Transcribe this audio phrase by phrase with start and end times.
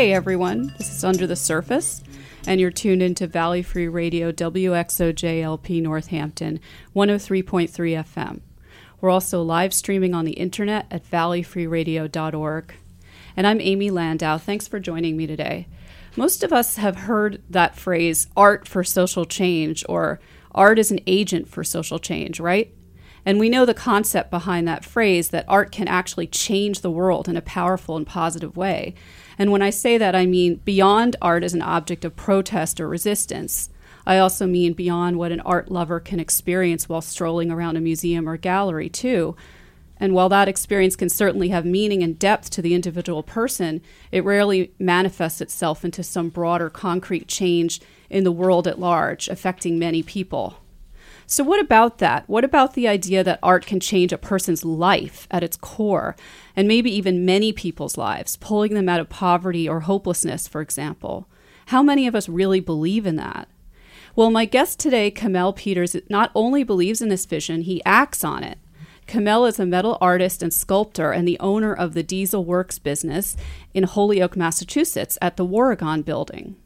[0.00, 2.02] Hey everyone, this is Under the Surface,
[2.46, 6.58] and you're tuned into Valley Free Radio WXOJLP Northampton
[6.96, 8.40] 103.3 FM.
[9.02, 12.74] We're also live streaming on the internet at valleyfreeradio.org.
[13.36, 14.38] And I'm Amy Landau.
[14.38, 15.68] Thanks for joining me today.
[16.16, 20.18] Most of us have heard that phrase, art for social change, or
[20.52, 22.72] art is an agent for social change, right?
[23.24, 27.28] And we know the concept behind that phrase that art can actually change the world
[27.28, 28.94] in a powerful and positive way.
[29.40, 32.86] And when I say that, I mean beyond art as an object of protest or
[32.86, 33.70] resistance.
[34.06, 38.28] I also mean beyond what an art lover can experience while strolling around a museum
[38.28, 39.34] or gallery, too.
[39.96, 43.80] And while that experience can certainly have meaning and depth to the individual person,
[44.12, 49.78] it rarely manifests itself into some broader concrete change in the world at large, affecting
[49.78, 50.58] many people.
[51.30, 52.28] So, what about that?
[52.28, 56.16] What about the idea that art can change a person's life at its core,
[56.56, 61.28] and maybe even many people's lives, pulling them out of poverty or hopelessness, for example?
[61.66, 63.48] How many of us really believe in that?
[64.16, 68.42] Well, my guest today, Kamel Peters, not only believes in this vision, he acts on
[68.42, 68.58] it.
[69.06, 73.36] Kamel is a metal artist and sculptor and the owner of the Diesel Works business
[73.72, 76.56] in Holyoke, Massachusetts, at the Warrigon Building.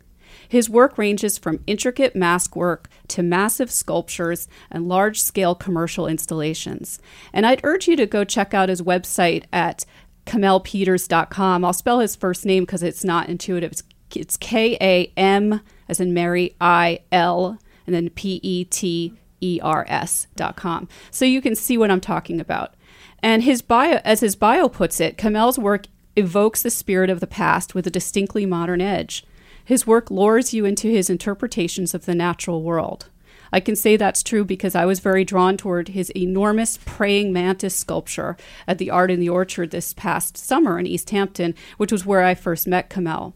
[0.49, 6.99] His work ranges from intricate mask work to massive sculptures and large scale commercial installations.
[7.33, 9.85] And I'd urge you to go check out his website at
[10.27, 11.65] kamelpeters.com.
[11.65, 13.73] I'll spell his first name because it's not intuitive.
[14.15, 19.61] It's, K A M as in Mary I L and then P E T E
[19.63, 20.89] R S.com.
[21.11, 22.75] So you can see what I'm talking about.
[23.21, 27.27] And his bio, as his bio puts it, Kamel's work evokes the spirit of the
[27.27, 29.25] past with a distinctly modern edge.
[29.65, 33.09] His work lures you into his interpretations of the natural world.
[33.53, 37.77] I can say that's true because I was very drawn toward his enormous praying mantis
[37.77, 42.05] sculpture at the Art in the Orchard this past summer in East Hampton, which was
[42.05, 43.35] where I first met Kamel.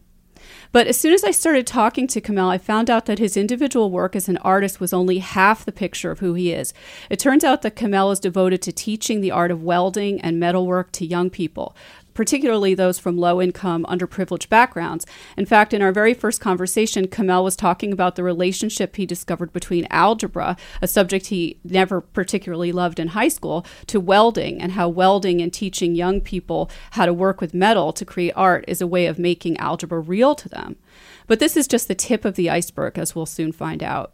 [0.71, 3.91] But as soon as I started talking to Kamel, I found out that his individual
[3.91, 6.73] work as an artist was only half the picture of who he is.
[7.09, 10.91] It turns out that Kamel is devoted to teaching the art of welding and metalwork
[10.93, 11.75] to young people,
[12.19, 15.05] particularly those from low income, underprivileged backgrounds.
[15.37, 19.53] In fact, in our very first conversation, Kamel was talking about the relationship he discovered
[19.53, 24.89] between algebra, a subject he never particularly loved in high school, to welding, and how
[24.89, 28.85] welding and teaching young people how to work with metal to create art is a
[28.85, 30.75] way of making algebra real to them.
[31.25, 34.11] But this is just the tip of the iceberg, as we'll soon find out.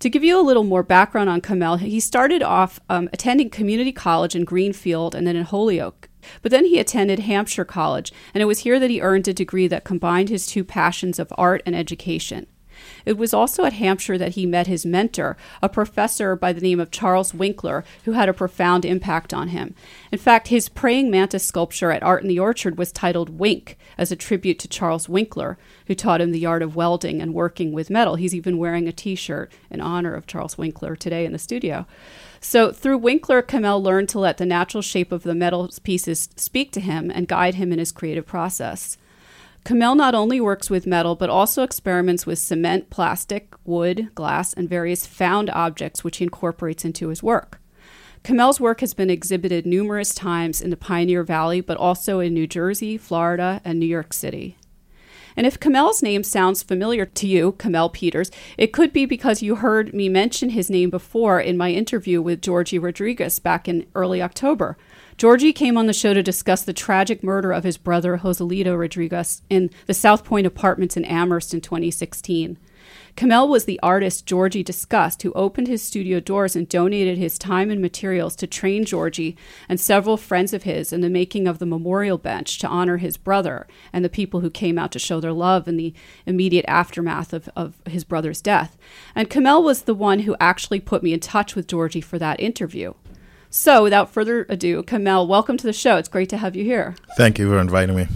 [0.00, 3.92] To give you a little more background on Kamel, he started off um, attending community
[3.92, 6.08] college in Greenfield and then in Holyoke.
[6.42, 9.66] But then he attended Hampshire College, and it was here that he earned a degree
[9.68, 12.46] that combined his two passions of art and education.
[13.04, 16.80] It was also at Hampshire that he met his mentor, a professor by the name
[16.80, 19.74] of Charles Winkler, who had a profound impact on him.
[20.10, 24.10] In fact, his praying mantis sculpture at Art in the Orchard was titled Wink, as
[24.10, 27.90] a tribute to Charles Winkler, who taught him the art of welding and working with
[27.90, 28.16] metal.
[28.16, 31.86] He's even wearing a t shirt in honor of Charles Winkler today in the studio.
[32.44, 36.72] So, through Winkler, Kamel learned to let the natural shape of the metal pieces speak
[36.72, 38.98] to him and guide him in his creative process.
[39.64, 44.68] Kamel not only works with metal, but also experiments with cement, plastic, wood, glass, and
[44.68, 47.60] various found objects which he incorporates into his work.
[48.24, 52.48] Kamel's work has been exhibited numerous times in the Pioneer Valley, but also in New
[52.48, 54.56] Jersey, Florida, and New York City.
[55.36, 59.56] And if Kamel's name sounds familiar to you, Kamel Peters, it could be because you
[59.56, 64.20] heard me mention his name before in my interview with Georgie Rodriguez back in early
[64.20, 64.76] October.
[65.16, 69.42] Georgie came on the show to discuss the tragic murder of his brother, Joselito Rodriguez,
[69.48, 72.58] in the South Point Apartments in Amherst in 2016.
[73.16, 77.70] Kamel was the artist Georgie discussed who opened his studio doors and donated his time
[77.70, 79.36] and materials to train Georgie
[79.68, 83.16] and several friends of his in the making of the memorial bench to honor his
[83.16, 85.94] brother and the people who came out to show their love in the
[86.26, 88.76] immediate aftermath of, of his brother's death.
[89.14, 92.40] And Kamel was the one who actually put me in touch with Georgie for that
[92.40, 92.94] interview.
[93.54, 95.96] So, without further ado, Kamel, welcome to the show.
[95.96, 96.94] It's great to have you here.
[97.18, 98.06] Thank you for inviting me.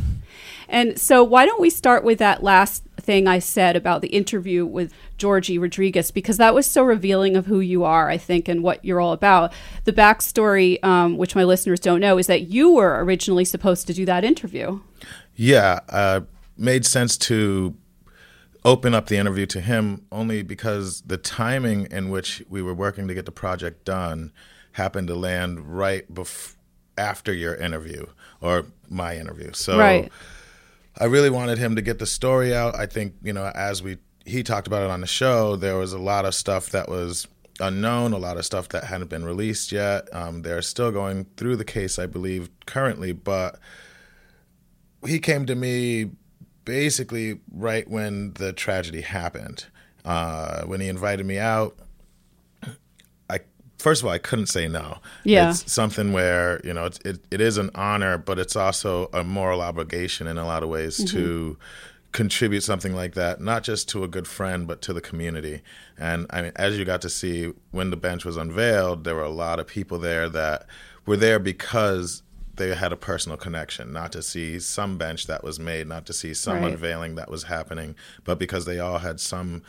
[0.66, 4.66] And so, why don't we start with that last thing I said about the interview
[4.66, 8.62] with Georgie Rodriguez, because that was so revealing of who you are, I think, and
[8.62, 9.52] what you're all about.
[9.84, 13.94] The backstory, um, which my listeners don't know, is that you were originally supposed to
[13.94, 14.80] do that interview.
[15.34, 16.22] Yeah, uh,
[16.58, 17.76] made sense to
[18.64, 23.06] open up the interview to him only because the timing in which we were working
[23.06, 24.32] to get the project done
[24.72, 26.56] happened to land right bef-
[26.98, 28.06] after your interview
[28.40, 29.52] or my interview.
[29.52, 30.10] So right.
[30.98, 32.74] I really wanted him to get the story out.
[32.74, 35.92] I think, you know, as we he talked about it on the show, there was
[35.92, 37.28] a lot of stuff that was
[37.60, 40.12] unknown, a lot of stuff that hadn't been released yet.
[40.12, 43.58] Um, they're still going through the case, I believe, currently, but
[45.06, 46.10] he came to me
[46.64, 49.66] basically right when the tragedy happened.
[50.04, 51.76] Uh, when he invited me out,
[53.78, 54.98] first of all I couldn't say no.
[55.24, 55.50] Yeah.
[55.50, 59.24] it's something where you know it's, it it is an honor, but it's also a
[59.24, 61.16] moral obligation in a lot of ways mm-hmm.
[61.16, 61.58] to
[62.12, 65.60] contribute something like that, not just to a good friend, but to the community.
[65.98, 69.22] And I mean, as you got to see when the bench was unveiled, there were
[69.22, 70.66] a lot of people there that
[71.04, 72.22] were there because
[72.54, 76.14] they had a personal connection, not to see some bench that was made, not to
[76.14, 76.72] see some Right.
[76.72, 77.94] unveiling that was happening,
[78.24, 79.62] but because they all had some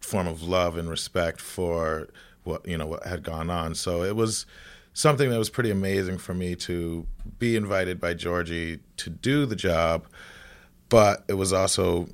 [0.00, 2.08] form of love and respect for
[2.50, 3.74] what you know what had gone on.
[3.74, 4.46] So it was
[4.92, 7.06] something that was pretty amazing for me to
[7.38, 10.06] be invited by Georgie to do the job,
[10.88, 12.08] but it was also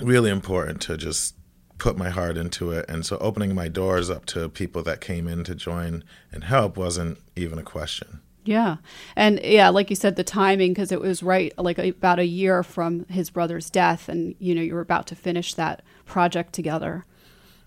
[0.00, 1.34] really important to just
[1.78, 2.84] put my heart into it.
[2.88, 6.76] And so opening my doors up to people that came in to join and help
[6.76, 8.20] wasn't even a question.
[8.44, 8.76] Yeah.
[9.14, 12.62] And yeah, like you said, the timing, because it was right like about a year
[12.62, 17.04] from his brother's death, and you know, you were about to finish that project together.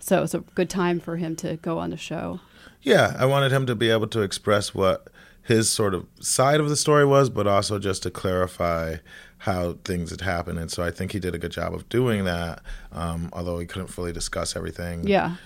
[0.02, 2.40] So it was a good time for him to go on the show.
[2.82, 5.06] Yeah, I wanted him to be able to express what
[5.42, 8.96] his sort of side of the story was, but also just to clarify
[9.38, 10.58] how things had happened.
[10.58, 12.62] And so I think he did a good job of doing that,
[12.92, 15.06] um, although he couldn't fully discuss everything.
[15.06, 15.36] Yeah.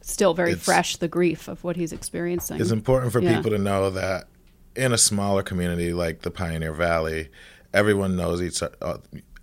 [0.00, 2.60] Still very It's- fresh, the grief of what he's experiencing.
[2.60, 3.36] It's important for Yeah.
[3.36, 4.28] people to know that
[4.74, 7.28] in a smaller community like the Pioneer Valley,
[7.74, 8.98] everyone knows each uh,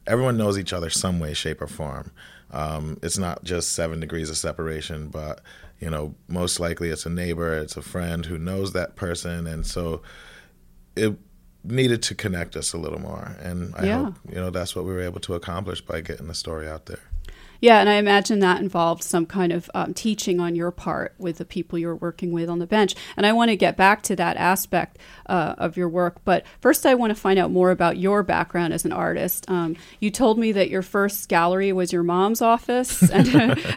[0.07, 2.11] everyone knows each other some way, shape, or form.
[2.55, 5.41] Um, it's not just seven degrees of separation, but
[5.79, 9.65] you know, most likely it's a neighbor, it's a friend who knows that person, and
[9.67, 10.01] so
[10.95, 11.13] it
[11.65, 13.35] needed to connect us a little more.
[13.41, 14.03] And I Yeah.
[14.05, 16.85] hope you know that's what we were able to accomplish by getting the story out
[16.85, 16.99] there.
[17.65, 21.39] Yeah, and I imagine that involved some kind of um, teaching on your part with
[21.39, 22.93] the people you're working with on the bench.
[23.17, 26.23] And I want to get back to that aspect uh, of your work.
[26.23, 29.49] But first, I want to find out more about your background as an artist.
[29.49, 33.27] Um, you told me that your first gallery was your mom's office and,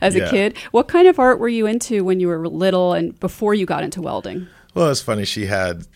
[0.02, 0.58] as a kid.
[0.70, 3.84] What kind of art were you into when you were little and before you got
[3.84, 4.48] into welding?
[4.74, 5.24] Well, it's funny.
[5.24, 5.86] She had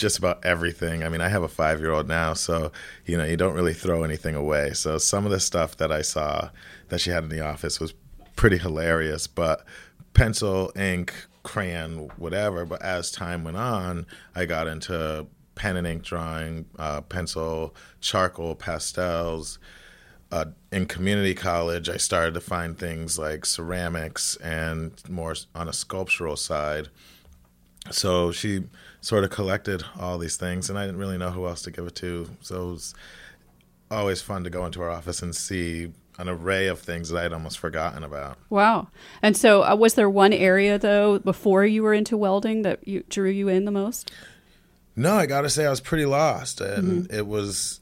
[0.00, 1.04] just about everything.
[1.04, 2.72] I mean, I have a five year old now, so
[3.04, 4.72] you know, you don't really throw anything away.
[4.72, 6.50] So some of the stuff that I saw
[6.88, 7.92] that she had in the office was
[8.34, 9.26] pretty hilarious.
[9.26, 9.64] But
[10.14, 11.12] pencil, ink,
[11.42, 12.64] crayon, whatever.
[12.64, 18.54] But as time went on, I got into pen and ink drawing, uh, pencil, charcoal,
[18.54, 19.58] pastels.
[20.32, 25.72] Uh, in community college, I started to find things like ceramics and more on a
[25.72, 26.88] sculptural side
[27.90, 28.64] so she
[29.00, 31.86] sort of collected all these things and i didn't really know who else to give
[31.86, 32.94] it to so it was
[33.90, 37.32] always fun to go into her office and see an array of things that i'd
[37.32, 38.88] almost forgotten about Wow.
[39.22, 43.04] And so, uh, was there one area, though, before you were into welding that you,
[43.08, 44.10] drew you in the most?
[44.96, 47.80] no i gotta say i was pretty lost and it was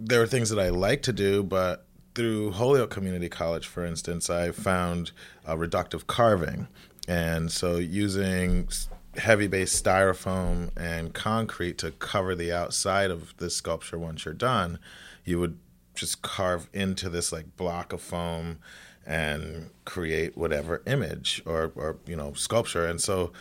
[0.00, 1.86] there were things that i liked to do but
[2.16, 5.12] through holyoke community college for instance i found
[5.46, 6.66] uh, reductive carving
[7.06, 8.68] and so using
[9.16, 14.78] heavy base styrofoam and concrete to cover the outside of this sculpture once you're done
[15.24, 15.58] you would
[15.94, 18.58] just carve into this like block of foam
[19.06, 23.32] and create whatever image or, or you know sculpture and so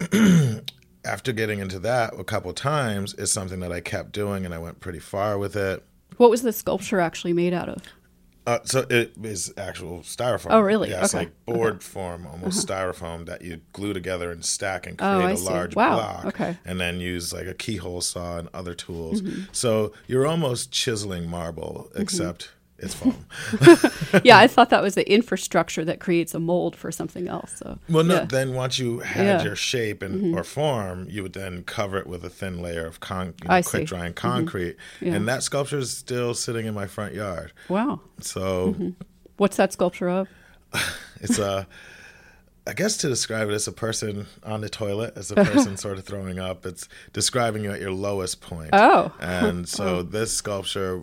[1.04, 4.58] after getting into that a couple times it's something that i kept doing and i
[4.58, 5.82] went pretty far with it
[6.16, 7.78] What was the sculpture actually made out of?
[8.46, 10.48] Uh, so it is actual styrofoam.
[10.50, 10.90] Oh, really?
[10.90, 11.24] Yeah, it's Okay.
[11.24, 15.36] like board form, almost styrofoam that you glue together and stack and create Oh, a
[15.36, 15.44] see.
[15.44, 15.94] large Wow.
[15.96, 16.24] block.
[16.26, 16.44] Okay.
[16.50, 16.68] Mm-hmm.
[16.68, 19.22] And then use like a keyhole saw and other tools.
[19.52, 23.14] So you're almost chiseling marble, except it's foam.
[24.24, 27.52] yeah, I thought that was the infrastructure that creates a mold for something else.
[27.56, 28.14] So, Well, no.
[28.14, 28.24] yeah.
[28.24, 29.36] Then once you had Yeah.
[29.38, 29.46] Mm-hmm.
[29.46, 33.00] your shape and or form, you would then cover it with a thin layer of
[33.00, 33.70] con- you know, see.
[33.70, 35.14] quick drying concrete, Yeah.
[35.14, 37.52] and that sculpture is still sitting in my front yard.
[37.68, 38.00] wow.
[38.20, 38.90] So Mm-hmm.
[39.36, 40.28] What's that sculpture of?
[41.20, 41.66] it's a,
[42.66, 45.98] I guess to describe it, as a person on the toilet, as a person sort
[45.98, 46.64] of throwing up.
[46.66, 48.70] It's describing you at your lowest point.
[48.72, 49.12] Oh.
[49.20, 51.02] and so this sculpture,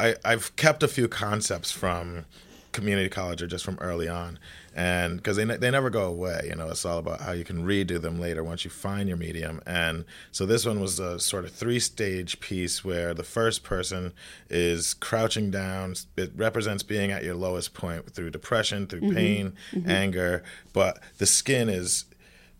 [0.00, 2.24] I, I've kept a few concepts from
[2.72, 4.38] community college or just from early on,
[4.74, 6.46] and because they ne- they never go away.
[6.48, 9.16] You know, it's all about how you can redo them later once you find your
[9.16, 9.62] medium.
[9.66, 14.12] And so this one was a sort of three stage piece where the first person
[14.50, 15.94] is crouching down.
[16.16, 19.16] It represents being at your lowest point through depression, through mm-hmm.
[19.16, 19.88] pain, mm-hmm.
[19.88, 22.04] anger, but the skin is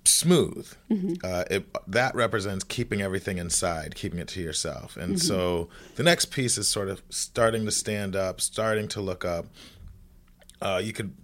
[0.06, 0.70] smooth.
[1.24, 4.96] Uh, it, that represents keeping everything inside, keeping it to yourself.
[4.96, 9.24] And so the next piece is sort of starting to stand up, starting to look
[9.24, 9.46] up.
[10.60, 11.14] Uh, you could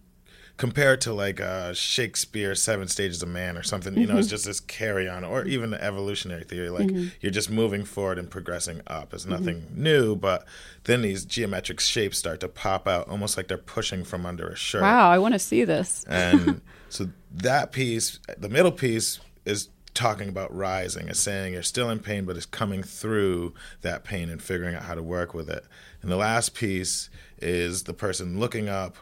[0.60, 3.96] compare it to like uh, Shakespeare Seven Stages of Man or something.
[3.96, 4.34] You know, it's mm-hmm.
[4.34, 6.68] just this carry on, or even the evolutionary theory.
[6.68, 7.08] Like mm-hmm.
[7.22, 9.14] you're just moving forward and progressing up.
[9.14, 9.32] It's mm-hmm.
[9.32, 10.44] nothing new, but
[10.84, 14.54] then these geometric shapes start to pop out, almost like they're pushing from under a
[14.54, 14.82] shirt.
[14.82, 16.04] Wow, I want to see this.
[16.06, 21.08] And so that piece, the middle piece, is talking about rising.
[21.08, 24.82] It's saying you're still in pain, but it's coming through that pain and figuring out
[24.82, 25.64] how to work with it.
[26.02, 28.98] And the last piece is the person looking up.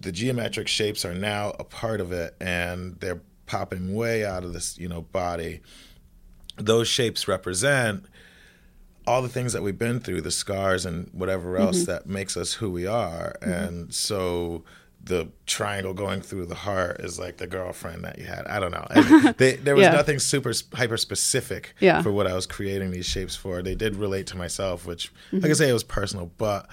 [0.00, 4.52] The geometric shapes are now a part of it, and they're popping way out of
[4.52, 5.60] this, you know, body.
[6.56, 8.04] Those shapes represent
[9.06, 12.54] all the things that we've been through, the scars and whatever else that makes us
[12.54, 13.34] who we are.
[13.42, 14.62] And so
[15.04, 18.46] the triangle going through the heart is like the girlfriend that you had.
[18.46, 19.32] I don't know.
[19.38, 19.90] They, there was Yeah.
[19.92, 22.00] nothing super hyper specific Yeah.
[22.02, 23.60] for what I was creating these shapes for.
[23.62, 25.40] They did relate to myself, which, Mm-hmm.
[25.40, 26.30] like I say, it was personal.
[26.38, 26.68] But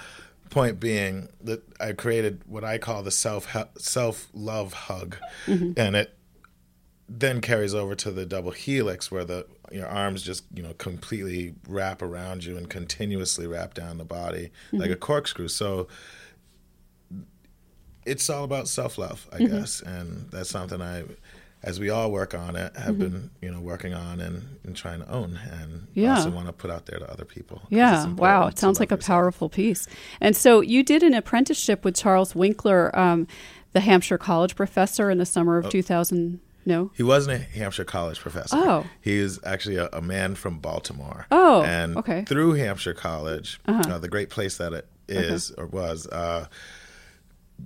[0.49, 5.73] point being that I created what I call the self self love hug, Mm-hmm.
[5.77, 6.15] and it
[7.07, 11.53] then carries over to the double helix where the your arms just you know completely
[11.67, 15.47] wrap around you and continuously wrap down the body like a corkscrew.
[15.47, 15.87] So
[18.05, 19.81] it's all about self-love i guess.
[19.81, 21.03] And that's something i
[21.61, 24.99] as we all work on it have been you know working on and, and trying
[25.01, 26.15] to own and Yeah.
[26.17, 27.61] also want to put out there to other people.
[27.69, 28.47] Yeah, wow.
[28.47, 29.87] It sounds like a powerful piece.
[30.21, 33.27] And so you did an apprenticeship with Charles Winkler, um,
[33.73, 35.65] the Hampshire College professor, in the summer Oh.
[35.65, 36.39] of 2000.
[36.65, 36.91] No?
[36.95, 38.55] He wasn't a Hampshire College professor.
[38.57, 38.85] Oh.
[39.01, 41.25] He is actually a, a man from Baltimore.
[41.31, 42.17] Oh, And okay.
[42.19, 42.25] Uh-huh.
[42.25, 46.47] through Hampshire College, uh, the great place that it is or was, uh,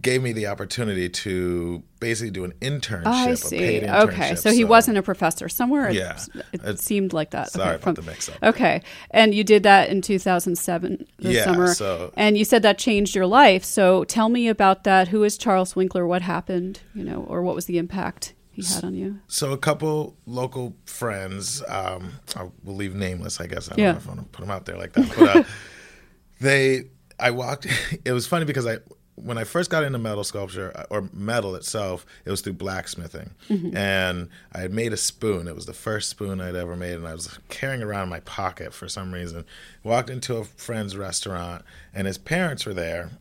[0.02, 3.58] gave me the opportunity to basically do an internship, Oh, I see.
[3.58, 4.38] paid Okay, internship.
[4.40, 5.48] so he wasn't a professor.
[5.48, 6.18] Somewhere it, Yeah.
[6.52, 7.52] it It's- seemed like that.
[7.52, 8.36] sorry okay, about the mix-up.
[8.44, 8.82] Okay,
[9.12, 11.74] and you did that in 2007, the Yeah, summer.
[11.74, 13.64] so- and you said that changed your life.
[13.64, 15.10] So tell me about that.
[15.10, 16.06] Who is Charles Winkler?
[16.08, 16.82] What happened?
[16.94, 19.20] You know, or what was the impact he had on you?
[19.28, 23.68] So a couple local friends, um, I will leave nameless, I guess.
[23.68, 23.92] I don't Yeah.
[23.94, 25.10] know if I want to put them out there like that.
[25.18, 25.44] But uh,
[26.42, 26.86] they,
[27.20, 27.68] I walked.
[28.06, 28.78] It was funny because I,
[29.16, 33.32] when I first got into metal sculpture uh, or metal itself, it was through blacksmithing,
[33.76, 35.48] and I had made a spoon.
[35.48, 38.22] It was the first spoon I'd ever made, and I was carrying around in my
[38.22, 39.46] pocket for some reason.
[39.84, 43.12] Walked into a friend's restaurant, and his parents were there.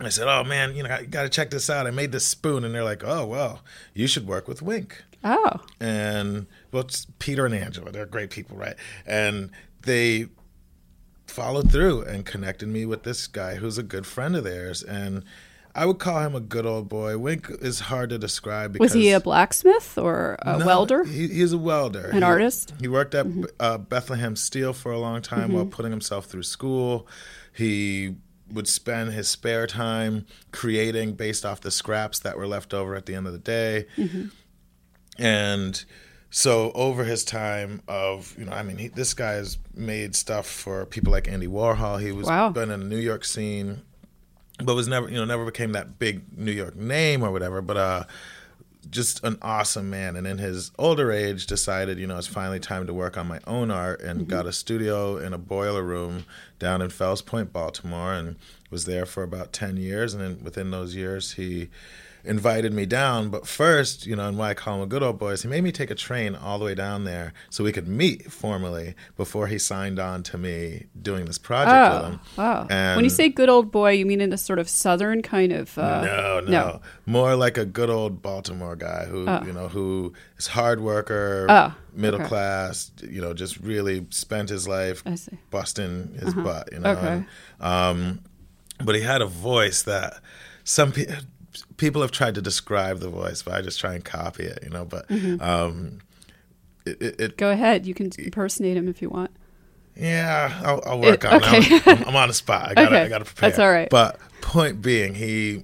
[0.00, 1.86] I said, "Oh man, you know, you got to check this out.
[1.86, 3.62] I made this spoon," and they're like, "Oh well,
[3.94, 7.90] you should work with Wink." Oh, and well, it's Peter and Angela.
[7.90, 8.76] They're great people, right?
[9.06, 9.50] And
[9.82, 10.26] they
[11.26, 14.82] followed through and connected me with this guy who's a good friend of theirs.
[14.82, 15.24] And
[15.74, 17.18] I would call him a good old boy.
[17.18, 21.04] Wink is hard to describe because was he a blacksmith or a No, welder?
[21.04, 22.06] He, he's a welder.
[22.06, 22.70] An He- artist?
[22.74, 22.82] Mm-hmm.
[22.84, 23.26] He worked at
[23.60, 27.06] uh, Bethlehem Steel for a long time while putting himself through school.
[27.52, 28.16] He
[28.50, 33.06] would spend his spare time creating based off the scraps that were left over at
[33.06, 33.86] the end of the day.
[33.96, 34.26] Mm-hmm.
[35.18, 35.84] And
[36.30, 40.84] so over his time of, you know, I mean, he, this guy's made stuff for
[40.84, 42.00] people like Andy Warhol.
[42.00, 42.50] He was Wow.
[42.50, 43.82] been in the New York scene,
[44.62, 47.62] but was never, you know, never became that big New York name or whatever.
[47.62, 48.04] But uh,
[48.90, 50.16] just an awesome man.
[50.16, 53.40] And in his older age, decided, you know, it's finally time to work on my
[53.46, 56.24] own art and got a studio in a boiler room
[56.58, 58.36] down in Fells Point, Baltimore, and
[58.70, 60.12] was there for about 10 years.
[60.14, 61.68] And then within those years, he
[62.26, 63.30] invited me down.
[63.30, 65.48] But first, you know, and why I call him a good old boy is he
[65.48, 68.94] made me take a train all the way down there so we could meet formally
[69.16, 72.20] before he signed on to me doing this project with Oh, him.
[72.36, 72.66] wow.
[72.68, 75.52] And when you say good old boy, you mean in a sort of southern kind
[75.52, 75.76] of.
[75.78, 76.80] Uh, no, no, no.
[77.06, 81.74] More like a good old Baltimore guy who, you know, who is hard worker, Oh,
[81.94, 82.28] middle okay.
[82.28, 85.02] class, you know, just really spent his life
[85.50, 86.90] busting his butt, you know.
[86.90, 87.06] Okay.
[87.08, 87.26] And,
[87.60, 88.20] um,
[88.84, 90.20] but he had a voice that
[90.64, 91.06] some pe-
[91.76, 94.70] people have tried to describe the voice, but I just try and copy it, you
[94.70, 94.84] know.
[94.84, 95.40] But Mm-hmm.
[95.42, 95.98] um,
[96.84, 97.84] it, it, it, Go ahead.
[97.86, 99.30] You can impersonate him if you want.
[99.96, 101.58] yeah, I'll, I'll work on okay.
[101.58, 101.86] it.
[101.86, 102.68] I'm, I'm on the spot.
[102.70, 103.48] I gotta, Okay, I gotta prepare.
[103.50, 103.88] that's all right.
[103.90, 105.62] But point being, he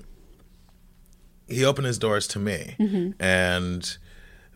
[1.49, 3.23] he opened his doors to me, Mm-hmm.
[3.23, 3.97] and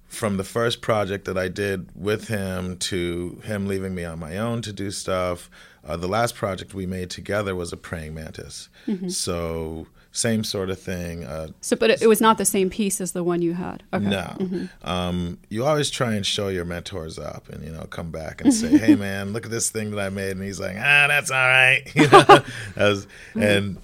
[0.07, 4.39] from the first project that I did with him to him leaving me on my
[4.39, 5.51] own to do stuff,
[5.85, 8.69] uh, the last project we made together was a praying mantis.
[8.87, 9.09] Mm-hmm.
[9.09, 11.25] So same sort of thing.
[11.25, 13.83] Uh, So, but it, was not the same piece as the one you had.
[13.93, 14.05] Okay.
[14.09, 14.69] no.
[14.83, 18.53] Um, you always try and show your mentors up and, you know, come back and
[18.55, 20.31] say, hey, man, look at this thing that I made.
[20.33, 21.83] And he's like, ah, that's all right.
[21.95, 22.43] You know?
[22.77, 23.77] Was- And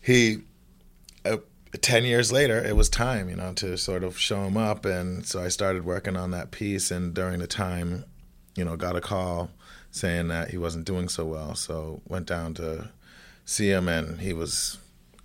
[0.00, 0.42] he,
[1.24, 1.38] uh,
[1.80, 4.84] 10 years later, it was time, you know, to sort of show him up.
[4.84, 6.90] And so I started working on that piece.
[6.90, 8.04] And during the time,
[8.56, 9.50] you know, got a call
[9.90, 11.54] saying that he wasn't doing so well.
[11.56, 12.90] So went down to
[13.44, 14.78] see him and he was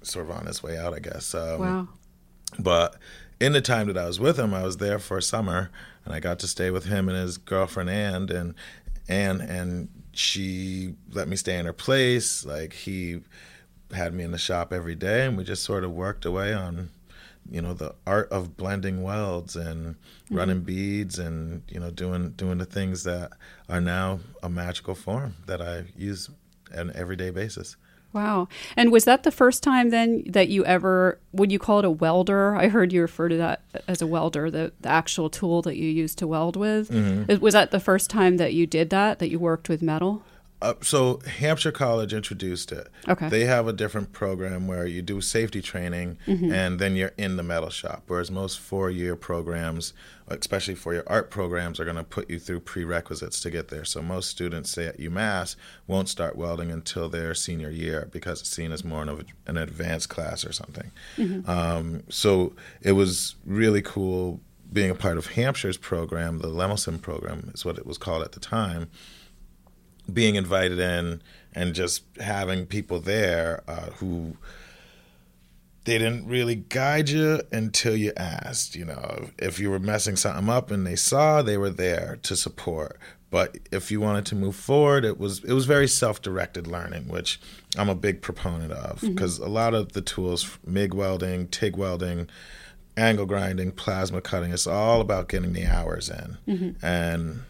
[0.06, 1.34] sort of on his way out, I guess.
[1.34, 1.88] Um, Wow.
[2.60, 2.96] But
[3.40, 5.70] in the time that I was with him, I was there for a summer,
[6.06, 8.56] and I got to stay with him and his girlfriend and and
[9.08, 12.46] Ann, and she let me stay in her place.
[12.46, 13.22] Like he
[13.94, 16.90] had me in the shop every day, and we just sort of worked away on,
[17.50, 19.96] you know, the art of blending welds and
[20.32, 23.32] running beads, and you know, doing doing the things that
[23.70, 26.30] are now a magical form that I use
[26.74, 27.76] on an everyday basis.
[28.16, 28.48] Wow.
[28.78, 31.92] And was that the first time then that you ever, would you call it a
[31.92, 32.56] welder?
[32.56, 35.90] I heard you refer to that as a welder, the, the actual tool that you
[35.90, 36.90] use to weld with.
[36.90, 37.42] Mm-hmm.
[37.42, 40.24] Was that the first time that you did that, that you worked with metal?
[40.62, 42.88] Uh, so Hampshire College introduced it.
[43.08, 43.30] Okay.
[43.30, 46.18] They have a different program where you do safety training
[46.54, 48.04] and then you're in the metal shop.
[48.08, 49.94] Whereas most four-year programs,
[50.28, 53.84] especially for your art programs, are going to put you through prerequisites to get there.
[53.86, 55.56] So most students, say at UMass,
[55.88, 60.10] won't start welding until their senior year because it's seen as more of an advanced
[60.10, 60.92] class or something.
[61.48, 64.40] Um, so it was really cool
[64.72, 66.40] being a part of Hampshire's program.
[66.40, 68.90] The Lemelson program is what it was called at the time
[70.12, 71.22] being invited in
[71.54, 74.36] and just having people there uh, who
[75.86, 78.76] they didn't really guide you until you asked.
[78.76, 82.36] You know, if you were messing something up and they saw, they were there to
[82.36, 82.98] support.
[83.30, 87.40] But if you wanted to move forward, it was it was very self-directed learning, which
[87.78, 92.30] I'm a big proponent of because a lot of the tools, MIG welding, TIG welding,
[92.98, 96.38] angle grinding, plasma cutting, it's all about getting the hours in.
[96.82, 97.44] And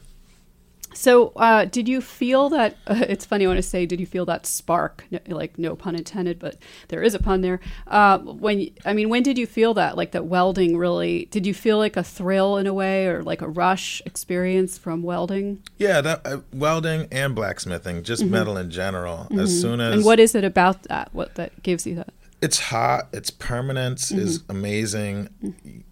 [0.95, 2.77] So, uh, did you feel that?
[2.87, 3.45] Uh, it's funny.
[3.45, 5.05] I want to say, did you feel that spark?
[5.11, 7.59] No, like, no pun intended, but there is a pun there.
[7.87, 9.97] Uh, when I mean, when did you feel that?
[9.97, 11.25] Like that welding really?
[11.25, 15.03] Did you feel like a thrill in a way, or like a rush experience from
[15.03, 15.61] welding?
[15.77, 19.27] Yeah, that uh, welding and blacksmithing, just metal in general.
[19.37, 21.09] As soon as and what is it about that?
[21.13, 22.13] What that gives you that?
[22.41, 25.83] it's hot, its permanence is amazing.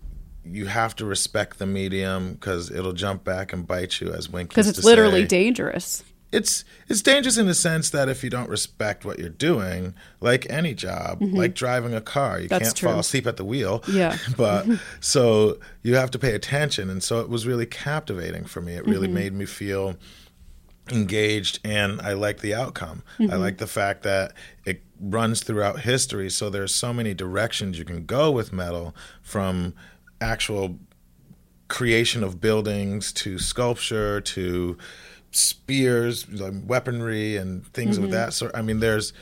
[0.46, 4.50] You have to respect the medium because it'll jump back and bite you, as Wink
[4.50, 5.28] Because it's literally say.
[5.28, 6.04] dangerous.
[6.34, 10.46] it's it's dangerous in the sense that if you don't respect what you're doing, like
[10.50, 12.50] any job, like driving a car, you Mm-hmm.
[12.50, 12.90] That's can't true.
[12.90, 13.84] fall asleep at the wheel.
[13.90, 14.18] Yeah.
[14.38, 14.66] but
[15.00, 18.74] so you have to pay attention, and so it was really captivating for me.
[18.74, 19.14] It really Mm-hmm.
[19.16, 19.96] made me feel
[20.92, 23.04] engaged and I like the outcome.
[23.18, 24.34] I like the fact that
[24.66, 29.74] it runs throughout history so there's so many directions you can go with metal from
[30.24, 30.80] actual
[31.68, 34.78] creation of buildings to sculpture to
[35.32, 38.14] spears, like weaponry and things of mm-hmm.
[38.14, 38.52] that sort.
[38.56, 39.14] I mean there's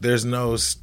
[0.00, 0.76] there's no s-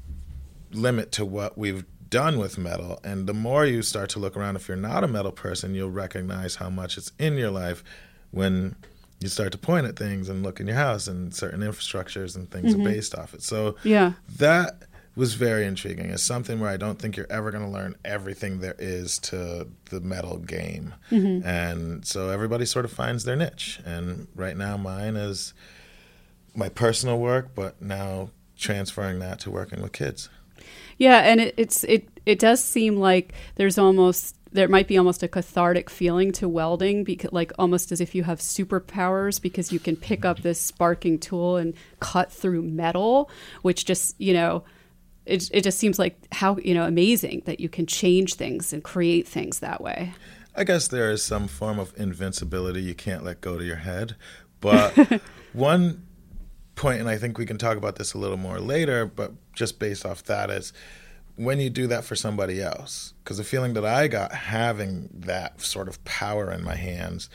[0.72, 4.56] limit to what we've done with metal and the more you start to look around
[4.56, 7.84] if you're not a metal person you'll recognize how much it's in your life
[8.32, 8.74] when
[9.20, 12.50] you start to point at things and look in your house and certain infrastructures and
[12.50, 12.86] things are mm-hmm.
[12.86, 14.14] based off it so Yeah.
[14.38, 14.84] that
[15.18, 16.12] was very intriguing.
[16.12, 19.68] It's something where i don't think you're ever going to learn everything there is to
[19.90, 20.94] the metal game.
[21.12, 21.48] Mm-hmm.
[21.48, 23.80] And so everybody sort of finds their niche.
[23.86, 25.54] And right now mine is
[26.56, 30.30] my personal work but now transferring that to working with kids.
[30.98, 35.24] Yeah, and it, it's it it does seem like there's almost there might be almost
[35.24, 39.80] a cathartic feeling to welding because like almost as if you have superpowers because you
[39.80, 43.30] can pick up this sparking tool and cut through metal
[43.62, 44.64] which just you know
[45.28, 48.84] it, it just seems like how you know amazing that you can change things and
[48.84, 50.14] create things that way
[50.58, 54.16] I guess there is some form of invincibility you can't let go to your head.
[54.60, 55.22] But
[55.54, 56.04] one
[56.74, 59.78] point, and I think we can talk about this a little more later, but just
[59.78, 60.74] based off that is
[61.36, 63.14] when you do that for somebody else.
[63.24, 67.30] Because the feeling that I got having that sort of power in my hands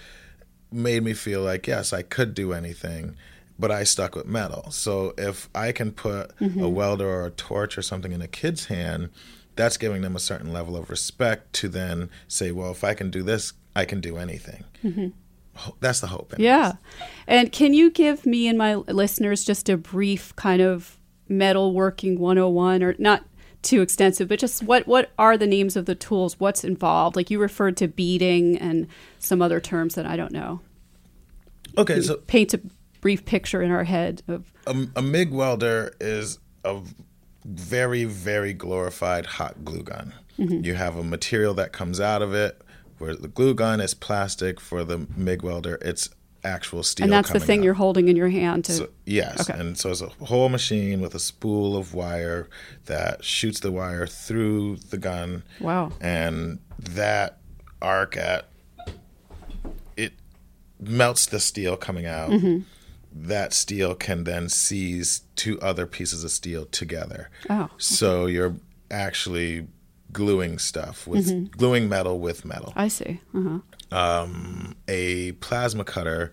[0.73, 3.15] made me feel like, yes, I could do anything.
[3.59, 4.71] But I stuck with metal.
[4.71, 6.73] So if I can put a mm-hmm.
[6.73, 9.11] welder or a torch or something in a kid's hand,
[9.57, 13.11] that's giving them a certain level of respect to then say, well, if I can
[13.11, 14.65] do this, I can do anything.
[14.83, 15.09] Mm-hmm.
[15.55, 16.33] Ho- That's the hope.
[16.33, 16.47] anyways.
[16.49, 16.73] yeah
[17.27, 22.19] and can you give me and my listeners just a brief kind of metal working
[22.19, 23.25] 101 or not
[23.61, 27.31] too extensive but just what what are the names of the tools what's involved like
[27.31, 28.89] you referred to beading and
[29.19, 30.61] some other terms that i don't know
[31.79, 32.61] Okay, so paint a
[33.03, 36.81] brief picture in our head of a, a MIG welder is a
[37.45, 40.15] very, very glorified hot glue gun.
[40.39, 40.65] Mm-hmm.
[40.65, 42.63] You have a material that comes out of it,
[42.99, 44.61] where the glue gun is plastic.
[44.61, 46.09] For the MIG welder, it's
[46.45, 47.05] actual steel.
[47.05, 47.65] and that's the thing out.
[47.65, 49.59] you're holding in your hand to So, yes, Okay.
[49.59, 52.49] and so it's a whole machine with a spool of wire
[52.87, 55.43] that shoots the wire through the gun.
[55.61, 55.93] Wow.
[56.01, 57.39] And that
[57.81, 58.49] arc at
[59.97, 60.13] it
[60.81, 62.31] melts the steel coming out.
[62.31, 62.61] Mm-hmm.
[63.15, 67.31] That steel can then seize two other pieces of steel together.
[67.51, 68.57] Oh, So you're
[68.91, 69.67] actually
[70.13, 72.73] gluing stuff with gluing metal with metal.
[72.77, 73.21] I see.
[73.35, 73.59] Uh-huh.
[73.97, 76.33] Um, a plasma cutter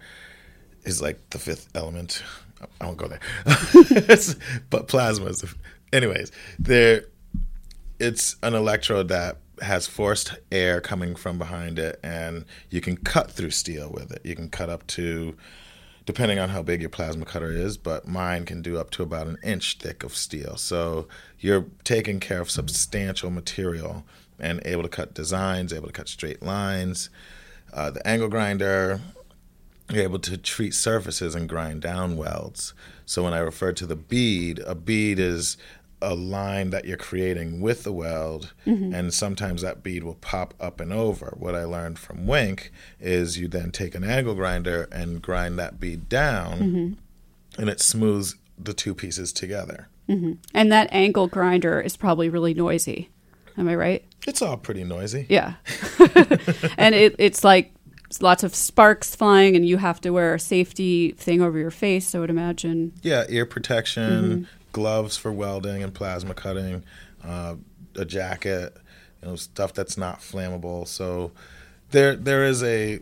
[0.84, 2.24] is like the fifth element.
[2.82, 3.20] I won't go there.
[4.70, 5.54] But plasma is, the,
[5.94, 6.32] anyways.
[6.58, 7.06] There,
[8.00, 13.32] it's an electrode that has forced air coming from behind it, and you can cut
[13.32, 14.22] through steel with it.
[14.26, 15.36] You can cut up to,
[16.10, 19.28] depending on how big your plasma cutter is, but mine can do up to about
[19.28, 20.58] an inch thick of steel.
[20.58, 24.04] So you're taking care of substantial material
[24.39, 27.12] and able to cut designs, able to cut straight lines.
[27.72, 29.02] Uh, the angle grinder,
[29.91, 32.74] you're able to treat surfaces and grind down welds.
[33.06, 35.58] So when I refer to the bead, a bead is
[36.02, 38.94] a line that you're creating with the weld, mm-hmm.
[38.94, 41.34] and sometimes that bead will pop up and over.
[41.38, 45.80] What I learned from Wink is you then take an angle grinder and grind that
[45.80, 47.62] bead down, mm-hmm.
[47.62, 49.88] and it smooths the two pieces together.
[50.08, 50.34] Mm-hmm.
[50.54, 53.10] And that angle grinder is probably really noisy.
[53.58, 54.06] Am I right?
[54.26, 55.26] It's all pretty noisy.
[55.30, 55.56] Yeah.
[56.78, 57.74] and it, it's like
[58.22, 62.16] lots of sparks flying, and you have to wear a safety thing over your face,
[62.16, 62.94] I would imagine.
[63.04, 66.84] Yeah, ear protection, gloves for welding and plasma cutting,
[67.24, 67.56] uh,
[67.96, 68.76] a jacket,
[69.22, 70.88] you know, stuff that's not flammable.
[70.88, 71.32] So
[71.92, 73.00] there there is a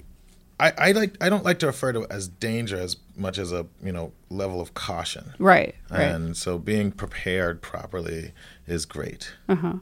[0.60, 3.52] I, I like I don't like to refer to it as danger as much as
[3.52, 5.34] a you know level of caution.
[5.38, 6.02] Right, right.
[6.02, 8.34] And so being prepared properly
[8.66, 9.34] is great.
[9.48, 9.76] Uh-huh.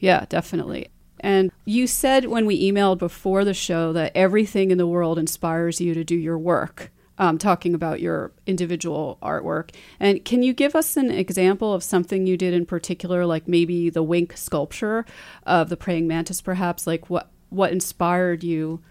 [0.00, 0.88] Yeah, definitely.
[1.20, 5.80] And you said when we emailed before the show that everything in the world inspires
[5.80, 9.70] you to do your work, um, talking about your individual artwork.
[10.00, 13.90] And can you give us an example of something you did in particular, like maybe
[13.90, 15.04] the wink sculpture
[15.44, 16.86] of the praying mantis, perhaps?
[16.86, 18.82] Like what, what inspired you?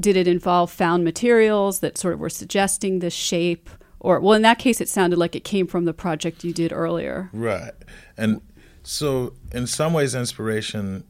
[0.00, 3.68] Did it involve found materials that sort of were suggesting this shape?
[4.00, 6.72] Or, well, in that case, it sounded like it came from the project you did
[6.72, 7.28] earlier.
[7.32, 7.72] Right.
[8.16, 8.40] And
[8.82, 11.04] so in some ways inspiration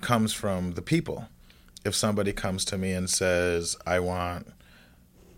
[0.00, 1.28] comes from the people.
[1.84, 4.46] If somebody comes to me and says, I want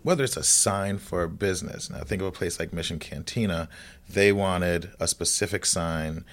[0.03, 1.89] whether it's a sign for a business.
[1.89, 3.69] Now think of a place like Mission Cantina.
[4.09, 6.25] They wanted a specific sign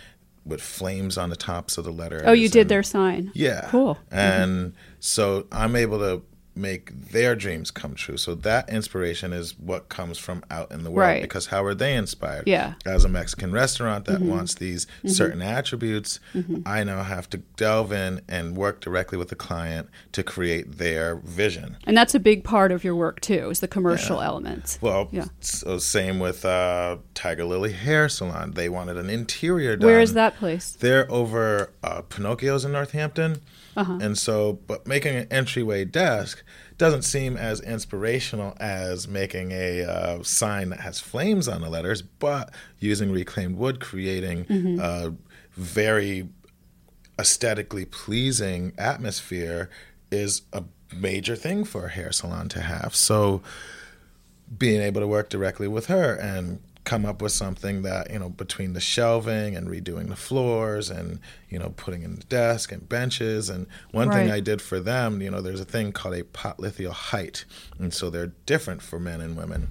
[0.44, 2.22] with flames on the tops of the letters.
[2.24, 3.30] Oh, you did and- their sign.
[3.34, 3.68] yeah.
[3.70, 3.98] Cool.
[4.10, 6.22] And so I'm able to
[6.58, 8.16] make their dreams come true.
[8.16, 11.08] So that inspiration is what comes from out in the world.
[11.08, 11.22] Right.
[11.22, 12.44] Because how are they inspired?
[12.46, 12.74] Yeah.
[12.84, 16.20] As a Mexican restaurant that wants these certain attributes,
[16.66, 21.16] I now have to delve in and work directly with the client to create their
[21.16, 21.76] vision.
[21.84, 24.78] And that's a big part of your work too, is the commercial element.
[24.80, 25.26] Well, Yeah.
[25.40, 28.52] so same with uh, Tiger Lily Hair Salon.
[28.52, 29.86] They wanted an interior done.
[29.88, 30.72] Where is that place?
[30.72, 33.40] They're over uh, Pinocchio's in Northampton.
[33.78, 33.98] Uh-huh.
[34.00, 36.42] And so, but making an entryway desk
[36.78, 42.02] doesn't seem as inspirational as making a uh, sign that has flames on the letters,
[42.02, 44.80] but using reclaimed wood, creating Mm-hmm.
[44.80, 45.14] a
[45.56, 46.28] very
[47.18, 49.68] aesthetically pleasing atmosphere
[50.10, 50.62] is a
[50.94, 52.94] major thing for a hair salon to have.
[52.94, 53.42] So,
[54.56, 58.30] being able to work directly with her and come up with something that you know
[58.30, 61.20] between the shelving and redoing the floors and
[61.50, 65.20] you know putting in the desk and benches and one thing I did for them
[65.20, 67.44] you know there's a thing called a potlithial height
[67.78, 69.68] and so they're different for men and women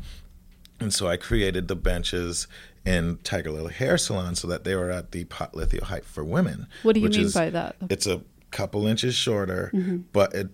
[0.79, 2.47] and so I created the benches
[2.85, 6.67] in Tiger Lily Hair Salon so that they were at the potlithial height for women
[6.83, 7.75] What do you mean is- by that?
[7.89, 9.97] it's a couple inches shorter, Mm-hmm.
[10.13, 10.47] but it,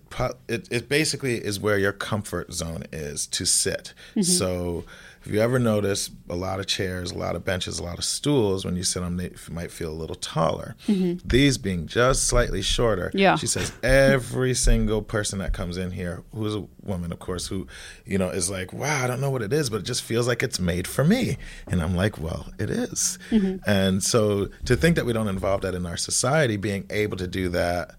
[0.48, 3.94] it it basically is where your comfort zone is to sit.
[4.10, 4.22] Mm-hmm.
[4.22, 4.84] So
[5.24, 8.04] if you ever notice a lot of chairs, a lot of benches, a lot of
[8.04, 10.76] stools, when you sit on them, you might feel a little taller.
[10.86, 13.08] These being just slightly shorter.
[13.08, 13.18] Mm-hmm.
[13.18, 13.36] Yeah.
[13.36, 17.66] She says every single person that comes in here, who's a woman, of course, who,
[18.04, 20.28] you know, is like, wow, I don't know what it is, but it just feels
[20.28, 21.38] like it's made for me.
[21.68, 23.18] And I'm like, well, it is.
[23.30, 23.68] Mm-hmm.
[23.68, 27.26] And so to think that we don't involve that in our society, being able to
[27.26, 27.94] do that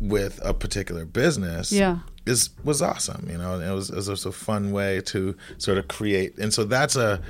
[0.00, 1.98] with a particular business Yeah.
[2.26, 3.26] Is was awesome.
[3.30, 6.52] You know, and it was it was a fun way to sort of create, and
[6.52, 7.20] so that's a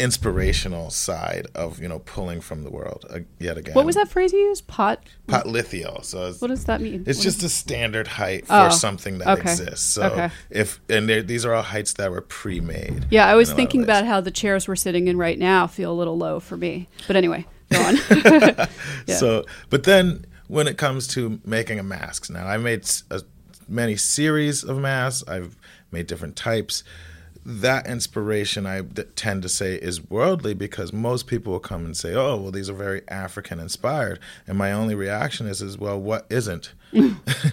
[0.00, 3.74] inspirational side of you know pulling from the world uh, yet again.
[3.74, 4.66] What was that phrase you used?
[4.68, 5.02] Pot?
[5.26, 6.04] Potlithio.
[6.04, 7.02] So it's, What does that mean?
[7.06, 9.50] it's What just a standard height for Oh, something that okay.
[9.50, 9.84] exists.
[9.84, 10.30] So Okay.
[10.50, 13.06] if and these are all heights that were pre-made.
[13.10, 15.16] Yeah, I was in a lot of thinking about how the chairs we're sitting in
[15.18, 16.88] right now feel a little low for me.
[17.08, 17.96] But anyway, go on.
[19.08, 19.16] Yeah.
[19.16, 23.22] So, but then when it comes to making a mask, now I made a,
[23.68, 25.28] many series of masks.
[25.28, 25.56] I've
[25.90, 26.82] made different types.
[27.44, 31.96] That inspiration, I d- tend to say, is worldly because most people will come and
[31.96, 35.98] say, "Oh, well, these are very African inspired," and my only reaction is, "Is well,
[35.98, 36.72] what isn't?"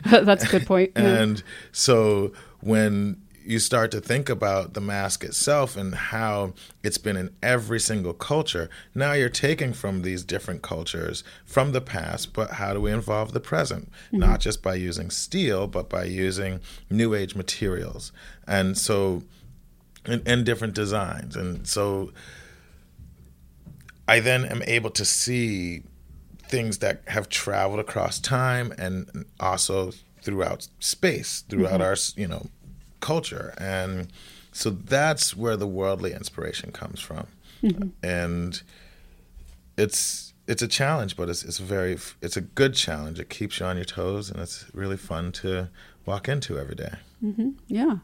[0.06, 0.92] That's a good point.
[0.96, 1.04] Yeah.
[1.22, 6.54] And so when you start to think about the mask itself and how
[6.84, 8.70] it's been in every single culture.
[8.94, 13.34] Now you're taking from these different cultures from the past, but how do we involve
[13.34, 13.92] the present?
[14.08, 14.20] Mm-hmm.
[14.20, 18.12] Not just by using steel, but by using new age materials.
[18.48, 19.24] And so,
[20.06, 21.36] and, and different designs.
[21.36, 22.12] And so,
[24.08, 25.84] I then am able to see
[26.48, 32.18] things that have traveled across time and also throughout space, throughout mm-hmm.
[32.18, 32.48] our, you know,
[33.06, 33.54] culture.
[33.58, 34.12] And
[34.52, 37.28] so that's where the worldly inspiration comes from.
[37.62, 37.90] Mm-hmm.
[38.04, 38.62] And
[39.78, 43.20] it's it's a challenge, but it's it's a very it's a good challenge.
[43.20, 45.70] It keeps you on your toes, and it's really fun to
[46.06, 46.96] walk into every day.
[47.24, 47.52] Mm-hmm.
[47.68, 47.98] Yeah.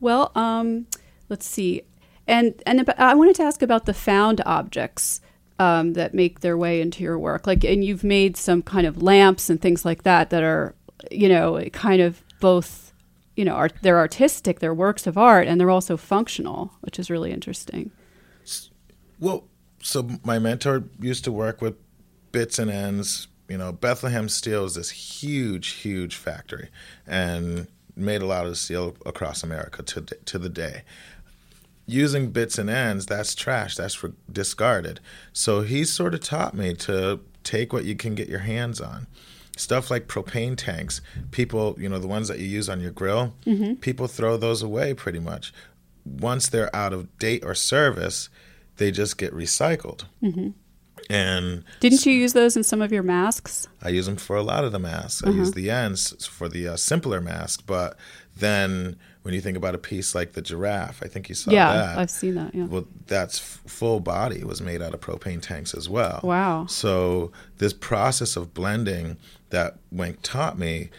[0.00, 0.86] Well, um,
[1.28, 1.82] let's see,
[2.26, 5.20] and and I wanted to ask about the found objects
[5.58, 7.46] um, that make their way into your work.
[7.46, 10.74] Like, and you've made some kind of lamps and things like that that are,
[11.10, 12.89] you know, kind of both
[13.40, 17.08] you know, art, they're artistic, they're works of art, and they're also functional, which is
[17.08, 17.90] really interesting.
[19.18, 19.44] Well,
[19.82, 21.74] so my mentor used to work with
[22.32, 23.28] bits and ends.
[23.48, 26.68] You know, Bethlehem Steel is this huge, huge factory,
[27.06, 30.82] and made a lot of steel across America to to the day.
[31.86, 33.74] Using bits and ends, that's trash.
[33.74, 35.00] That's for discarded.
[35.32, 39.06] So he sort of taught me to take what you can get your hands on
[39.56, 43.34] stuff like propane tanks, people, you know, the ones that you use on your grill,
[43.44, 43.74] mm-hmm.
[43.74, 45.52] people throw those away pretty much.
[46.04, 48.28] Once they're out of date or service,
[48.76, 50.04] they just get recycled.
[50.22, 50.50] Mm-hmm.
[51.08, 53.66] And didn't you use those in some of your masks?
[53.82, 55.22] I use them for a lot of the masks.
[55.22, 55.32] Uh-huh.
[55.32, 57.96] I use the ends for the uh, simpler mask, but
[58.36, 61.72] then when you think about a piece like the giraffe, I think you saw yeah,
[61.72, 61.94] that.
[61.94, 62.54] Yeah, I've seen that.
[62.54, 62.64] Yeah.
[62.64, 66.20] Well, that's full body was made out of propane tanks as well.
[66.22, 66.66] Wow.
[66.66, 69.18] So this process of blending
[69.50, 70.90] that Wink taught me,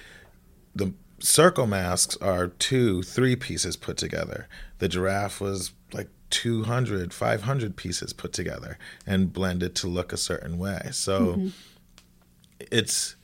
[0.75, 4.47] the circle masks are two, three pieces put together.
[4.79, 10.57] The giraffe was like 200, 500 pieces put together and blended to look a certain
[10.57, 10.89] way.
[10.91, 11.47] So mm-hmm.
[12.71, 13.15] it's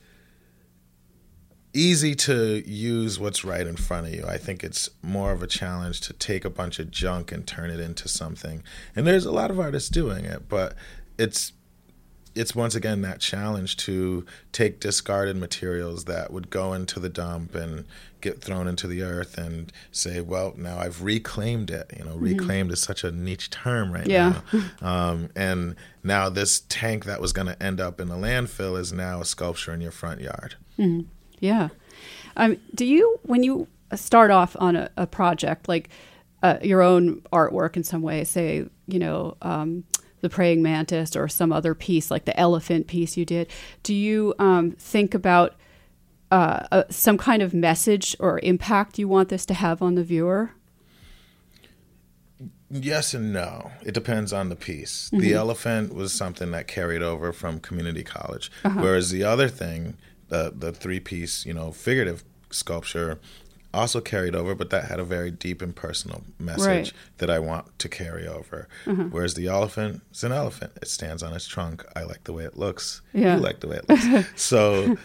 [1.74, 4.24] easy to use what's right in front of you.
[4.26, 7.70] I think it's more of a challenge to take a bunch of junk and turn
[7.70, 8.62] it into something.
[8.96, 10.74] And there's a lot of artists doing it, but
[11.18, 11.52] it's
[12.38, 17.54] it's once again that challenge to take discarded materials that would go into the dump
[17.56, 17.84] and
[18.20, 21.90] get thrown into the earth and say, well, now I've reclaimed it.
[21.96, 22.38] You know, mm-hmm.
[22.38, 24.40] reclaimed is such a niche term right yeah.
[24.52, 24.60] now.
[24.80, 28.92] Um, and now this tank that was going to end up in the landfill is
[28.92, 30.54] now a sculpture in your front yard.
[30.78, 31.08] Mm-hmm.
[31.40, 31.68] Yeah.
[32.36, 35.90] Um, do you, when you start off on a, a project, like
[36.42, 39.84] uh, your own artwork in some way, say, you know, um,
[40.20, 43.48] the praying mantis or some other piece like the elephant piece you did
[43.82, 45.54] do you um, think about
[46.30, 50.04] uh, uh, some kind of message or impact you want this to have on the
[50.04, 50.50] viewer
[52.70, 55.20] yes and no it depends on the piece mm-hmm.
[55.20, 58.80] the elephant was something that carried over from community college uh-huh.
[58.80, 59.96] whereas the other thing
[60.28, 63.18] the the three piece you know figurative sculpture
[63.72, 66.92] also carried over, but that had a very deep and personal message right.
[67.18, 68.68] that I want to carry over.
[68.86, 69.04] Uh-huh.
[69.10, 71.84] Whereas the elephant is an elephant; it stands on its trunk.
[71.94, 73.02] I like the way it looks.
[73.12, 73.36] Yeah.
[73.36, 74.26] You like the way it looks.
[74.42, 74.96] so,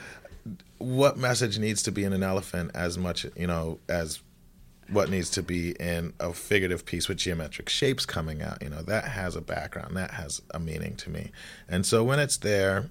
[0.78, 4.22] what message needs to be in an elephant as much, you know, as
[4.90, 8.62] what needs to be in a figurative piece with geometric shapes coming out?
[8.62, 11.32] You know, that has a background, that has a meaning to me,
[11.68, 12.90] and so when it's there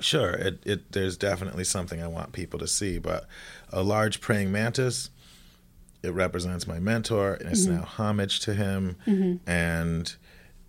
[0.00, 3.26] sure it, it there's definitely something i want people to see but
[3.72, 5.10] a large praying mantis
[6.02, 7.76] it represents my mentor and it's mm-hmm.
[7.76, 9.36] now homage to him mm-hmm.
[9.48, 10.16] and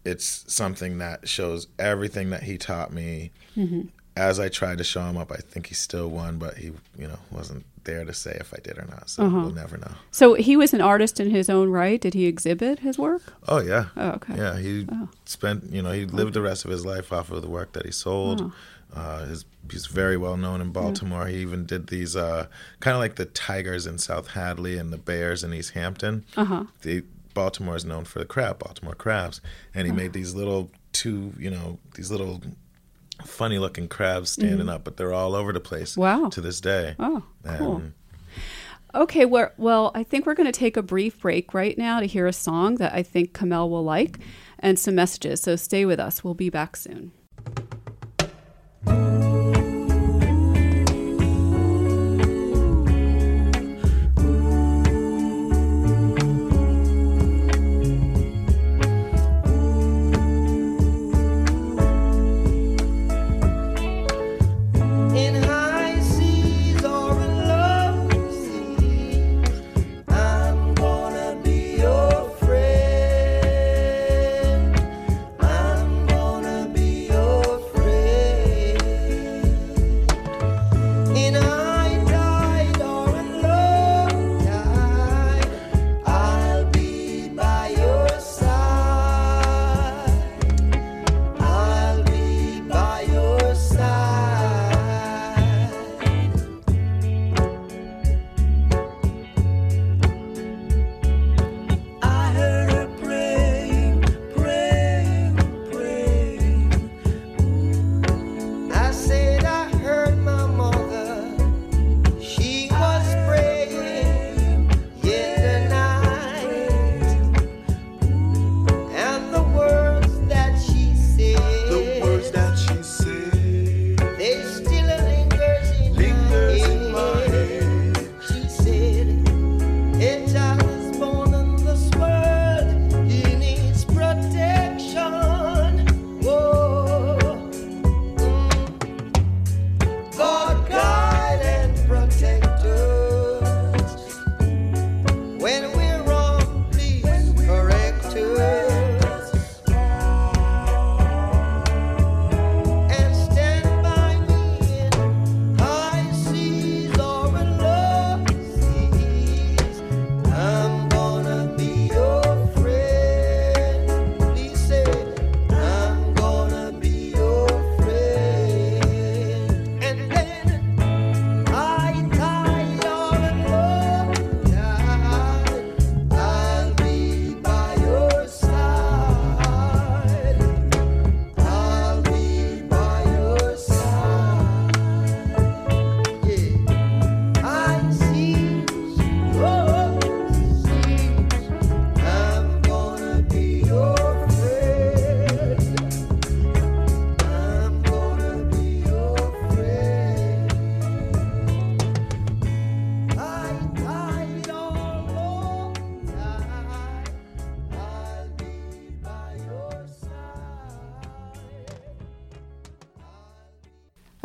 [0.06, 3.82] it's something that shows everything that he taught me mm-hmm.
[4.16, 7.08] as i tried to show him up i think he still won but he you
[7.08, 9.40] know wasn't there to say if i did or not so uh-huh.
[9.40, 12.80] we'll never know so he was an artist in his own right did he exhibit
[12.80, 15.10] his work oh yeah oh okay yeah he oh.
[15.26, 17.86] spent you know he lived the rest of his life off of the work that
[17.86, 18.54] he sold oh.
[18.94, 21.28] Uh, his, he's very well known in Baltimore.
[21.28, 22.48] He even did these uh,
[22.80, 26.26] kind of like the Tigers in South Hadley and the Bears in East Hampton.
[26.36, 26.66] Uh-huh.
[26.82, 27.04] The,
[27.36, 29.40] Baltimore is known for the crab, Baltimore crabs,
[29.74, 30.02] and he uh-huh.
[30.02, 32.42] made these little two, you know, these little
[33.24, 34.70] funny looking crabs standing mm-hmm.
[34.70, 35.96] up, but they're all over the place.
[35.96, 36.30] Wow.
[36.30, 36.96] To this day.
[37.00, 37.24] Oh,
[37.58, 37.78] cool.
[37.78, 37.94] And,
[38.96, 42.08] Okay, well, well, I think we're going to take a brief break right now to
[42.08, 44.18] hear a song that I think Kamel will like
[44.58, 45.42] and some messages.
[45.42, 46.24] So stay with us.
[46.24, 47.12] We'll be back soon.
[48.90, 49.29] Thank you.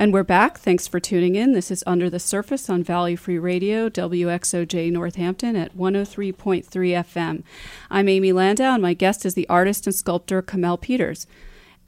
[0.05, 0.59] And we're back.
[0.59, 1.55] Thanks for tuning in.
[1.55, 7.43] This is Under the Surface on Valley Free Radio, WXOJ Northampton at 103.3 FM.
[7.91, 11.27] I'm Amy Landau, and my guest is the artist and sculptor Kamil Peters.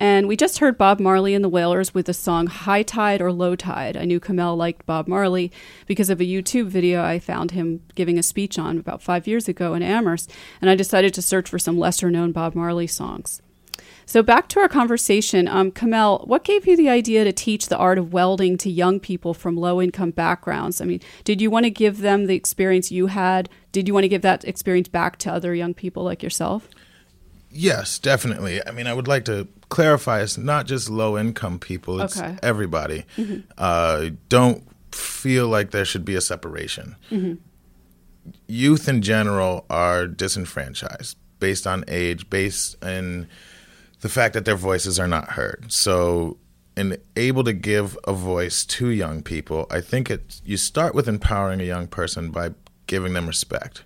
[0.00, 3.30] And we just heard Bob Marley and the Wailers with the song High Tide or
[3.32, 3.98] Low Tide.
[3.98, 5.52] I knew Kamil liked Bob Marley
[5.86, 9.46] because of a YouTube video I found him giving a speech on about five years
[9.46, 13.42] ago in Amherst, and I decided to search for some lesser known Bob Marley songs.
[14.08, 17.76] So back to our conversation, um, Kamil, what gave you the idea to teach the
[17.76, 20.80] art of welding to young people from low income backgrounds?
[20.80, 23.48] I mean, did you want to give them the experience you had?
[23.72, 26.68] Did you want to give that experience back to other young people like yourself?
[27.50, 28.64] Yes, definitely.
[28.64, 32.36] I mean, I would like to clarify it's not just low income people, it's Okay.
[32.44, 33.04] everybody.
[33.58, 34.62] Uh, don't
[34.94, 36.94] feel like there should be a separation.
[38.46, 43.26] Youth in general are disenfranchised based on age, based in
[44.00, 45.66] the fact that their voices are not heard.
[45.68, 46.38] So,
[46.76, 51.08] in able to give a voice to young people, I think it you start with
[51.08, 52.50] empowering a young person by
[52.86, 53.82] giving them respect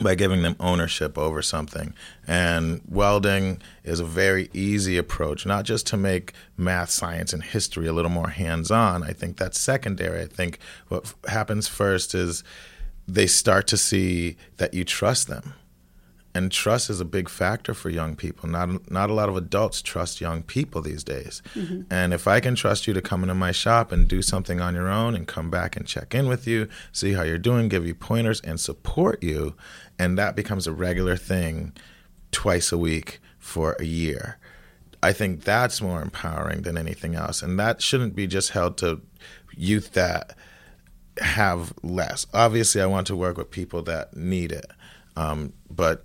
[0.00, 1.94] by giving them ownership over something.
[2.26, 7.86] And welding is a very easy approach, not just to make math, science, and history
[7.86, 9.02] a little more hands on.
[9.02, 10.22] I think that's secondary.
[10.22, 10.58] I think
[10.88, 12.42] what happens first is
[13.06, 15.54] they start to see that you trust them.
[16.34, 18.48] And trust is a big factor for young people.
[18.48, 21.42] Not not a lot of adults trust young people these days.
[21.90, 24.74] And if I can trust you to come into my shop and do something on
[24.74, 27.86] your own and come back and check in with you, see how you're doing, give
[27.86, 29.54] you pointers and support you,
[29.98, 31.72] and that becomes a regular thing
[32.30, 34.38] twice a week for a year.
[35.02, 37.42] I think that's more empowering than anything else.
[37.42, 39.00] And that shouldn't be just held to
[39.56, 40.36] youth that
[41.18, 42.26] have less.
[42.32, 44.66] Obviously, I want to work with people that need it.
[45.16, 46.04] Um, but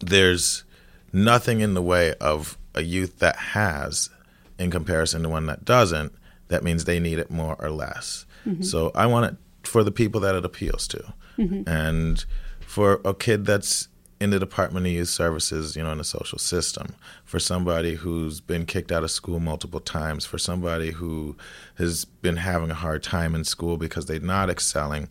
[0.00, 0.64] there's
[1.12, 4.10] nothing in the way of a youth that has
[4.58, 6.12] in comparison to one that doesn't.
[6.48, 8.26] That means they need it more or less.
[8.46, 8.62] Mm-hmm.
[8.62, 9.36] So I want it
[9.66, 11.12] for the people that it appeals to.
[11.38, 11.68] Mm-hmm.
[11.68, 12.24] And
[12.60, 13.88] for a kid that's
[14.20, 16.94] in the Department of Youth Services, you know, in the social system,
[17.24, 21.36] for somebody who's been kicked out of school multiple times, for somebody who
[21.76, 25.08] has been having a hard time in school because they're not excelling,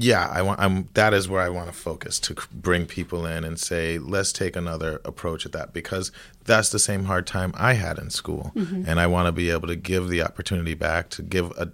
[0.00, 0.60] yeah, I want.
[0.60, 0.88] I'm.
[0.94, 4.54] That is where I want to focus to bring people in and say, let's take
[4.54, 6.12] another approach at that because
[6.44, 8.84] that's the same hard time I had in school, mm-hmm.
[8.86, 11.72] and I want to be able to give the opportunity back to give a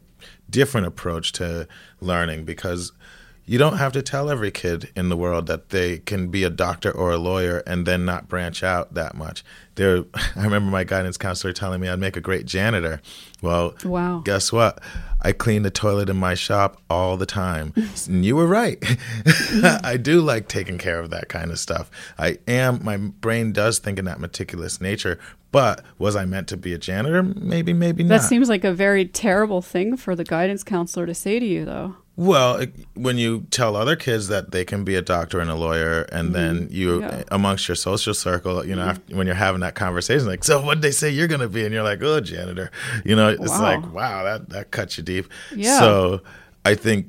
[0.49, 1.69] different approach to
[2.01, 2.93] learning because
[3.47, 6.51] you don't have to tell every kid in the world that they can be a
[6.51, 9.45] doctor or a lawyer and then not branch out that much.
[9.75, 10.05] There,
[10.37, 13.01] I remember my guidance counselor telling me I'd make a great janitor.
[13.43, 14.23] Well, Wow.
[14.25, 14.81] guess what?
[15.21, 17.73] I clean the toilet in my shop all the time.
[18.07, 18.79] and you were right.
[19.83, 21.91] I do like taking care of that kind of stuff.
[22.19, 25.19] I am, my brain does think in that meticulous nature,
[25.53, 27.23] but was I meant to be a janitor?
[27.23, 28.21] Maybe, maybe not.
[28.21, 31.65] That seems like a very terrible thing for the guidance counselor to say to you,
[31.65, 31.97] though.
[32.17, 35.55] Well, it- when you tell other kids that they can be a doctor and a
[35.57, 36.33] lawyer, and mm-hmm.
[36.33, 37.25] then you, Yeah.
[37.33, 38.91] amongst your social circle, you know, mm-hmm.
[38.91, 41.65] after, when you're having that conversation, like, so what they say you're going to be?
[41.65, 42.71] And you're like, oh, janitor.
[43.05, 43.63] You know, it's Wow.
[43.63, 45.27] like, wow, that, that cuts you deep.
[45.55, 45.81] Yeah.
[45.81, 46.21] So
[46.65, 47.09] I think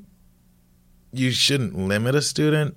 [1.14, 2.76] you shouldn't limit a student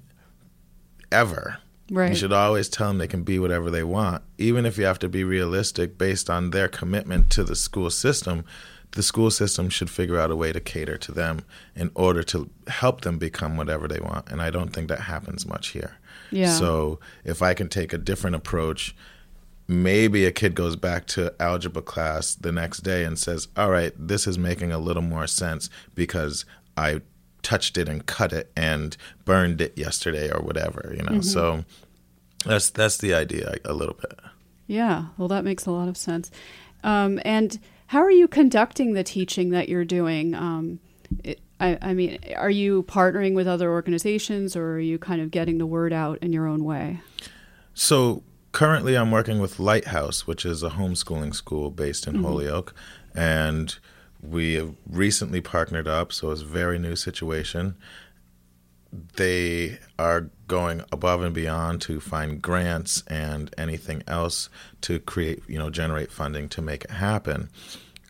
[1.10, 1.58] ever.
[1.90, 2.10] Right.
[2.10, 4.98] You should always tell them they can be whatever they want, even if you have
[4.98, 8.44] to be realistic based on their commitment to the school system.
[8.92, 11.44] The school system should figure out a way to cater to them
[11.76, 14.30] in order to help them become whatever they want.
[14.30, 15.98] And I don't think that happens much here.
[16.30, 16.52] Yeah.
[16.52, 18.96] So if I can take a different approach,
[19.66, 23.92] maybe a kid goes back to algebra class the next day and says, All right,
[23.96, 26.44] this is making a little more sense because
[26.76, 27.02] I
[27.42, 31.20] touched it and cut it and burned it yesterday or whatever, you know.
[31.20, 31.64] So
[32.44, 34.18] that's that's the idea a little bit.
[34.66, 36.30] Yeah, well, that makes a lot of sense.
[36.84, 37.58] Um, and
[37.88, 40.34] how are you conducting the teaching that you're doing?
[40.34, 40.78] Um,
[41.24, 45.30] it, I, I mean, are you partnering with other organizations or are you kind of
[45.30, 47.00] getting the word out in your own way?
[47.72, 48.22] So
[48.52, 52.74] currently, I'm working with Lighthouse, which is a homeschooling school based in Holyoke,
[53.14, 53.78] and
[54.22, 56.12] we have recently partnered up.
[56.12, 57.74] So it's a very new situation.
[58.92, 64.48] They are going above and beyond to find grants and anything else
[64.82, 67.50] to create, you know, generate funding to make it happen.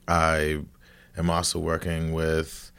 [0.06, 0.60] I
[1.16, 2.70] am also working with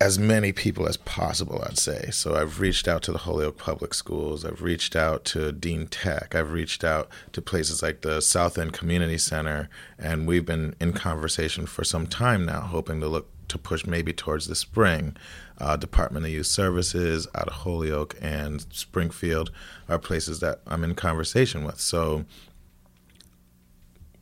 [0.00, 2.08] as many people as possible, I'd say.
[2.10, 4.46] So I've reached out to the Holyoke Public Schools.
[4.46, 6.34] I've reached out to Dean Tech.
[6.34, 9.68] I've reached out to places like the South End Community Center,
[9.98, 14.12] and we've been in conversation for some time now, hoping to look to push maybe
[14.12, 15.16] towards the spring.
[15.60, 19.50] Uh, Department of Youth Services out of Holyoke and Springfield
[19.88, 21.80] are places that I'm in conversation with.
[21.80, 22.24] So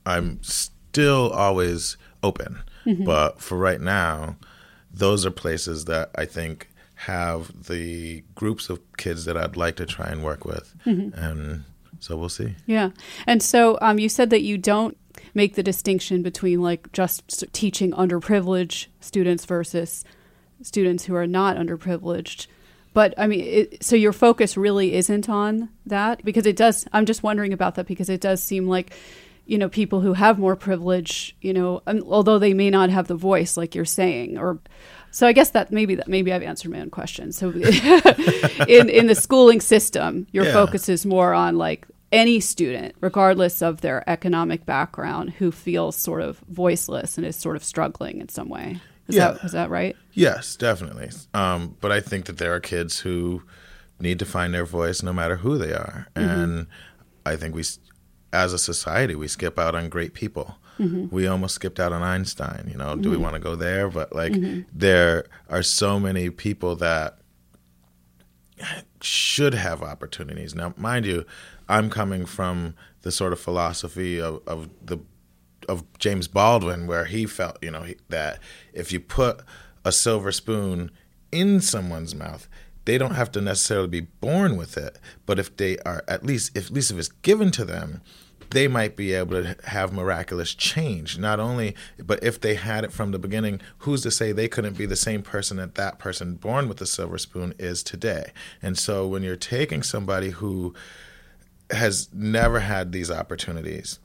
[0.04, 2.62] I'm still always open.
[3.04, 4.36] But for right now,
[4.92, 9.86] those are places that I think have the groups of kids that I'd like to
[9.86, 10.74] try and work with.
[11.14, 11.64] And
[12.00, 12.54] so we'll see.
[12.66, 12.90] Yeah.
[13.26, 14.96] And so um, you said that you don't
[15.34, 20.04] make the distinction between like just teaching underprivileged students versus
[20.62, 22.46] students who are not underprivileged.
[22.94, 26.86] But I mean, it, so your focus really isn't on that because it does.
[26.92, 28.92] I'm just wondering about that because it does seem like,
[29.46, 33.06] you know, people who have more privilege, you know, um, although they may not have
[33.06, 34.58] the voice like you're saying, or
[35.10, 37.30] so I guess that maybe that maybe I've answered my own question.
[37.32, 40.52] So in in the schooling system, your Yeah.
[40.52, 46.22] focus is more on like any student, regardless of their economic background, who feels sort
[46.22, 48.80] of voiceless and is sort of struggling in some way.
[49.08, 49.32] Is Yeah.
[49.32, 49.96] that is that right?
[50.12, 51.10] Yes, definitely.
[51.34, 53.42] Um, but I think that there are kids who
[53.98, 56.08] need to find their voice no matter who they are.
[56.14, 56.28] Mm-hmm.
[56.28, 56.66] And
[57.26, 57.64] I think we,
[58.32, 60.56] as a society, we skip out on great people.
[60.78, 61.14] Mm-hmm.
[61.14, 62.68] We almost skipped out on Einstein.
[62.70, 63.24] You know, do we mm-hmm.
[63.24, 63.88] want to go there?
[63.88, 64.34] But like,
[64.72, 67.18] there are so many people that
[69.00, 70.54] should have opportunities.
[70.54, 71.24] Now, mind you,
[71.68, 74.98] I'm coming from the sort of philosophy of, of the
[75.68, 78.38] of James Baldwin, where he felt, you know, he, that
[78.72, 79.40] if you put
[79.84, 80.90] a silver spoon
[81.30, 82.48] in someone's mouth,
[82.84, 86.56] they don't have to necessarily be born with it, but if they are at least,
[86.56, 88.00] if, at least if it's given to them,
[88.50, 91.18] they might be able to have miraculous change.
[91.18, 94.78] Not only, but if they had it from the beginning, who's to say they couldn't
[94.78, 98.32] be the same person that that person born with the silver spoon is today?
[98.62, 100.74] And so when you're taking somebody who
[101.70, 103.98] has never had these opportunities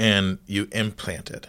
[0.00, 1.48] and you implant it,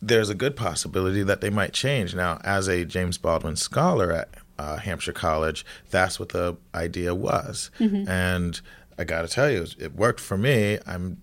[0.00, 2.14] there's a good possibility that they might change.
[2.14, 7.70] Now, as a James Baldwin scholar at uh, Hampshire College, that's what the idea was,
[8.08, 8.60] and
[8.98, 10.78] I got to tell you, it worked for me.
[10.86, 11.20] I'm,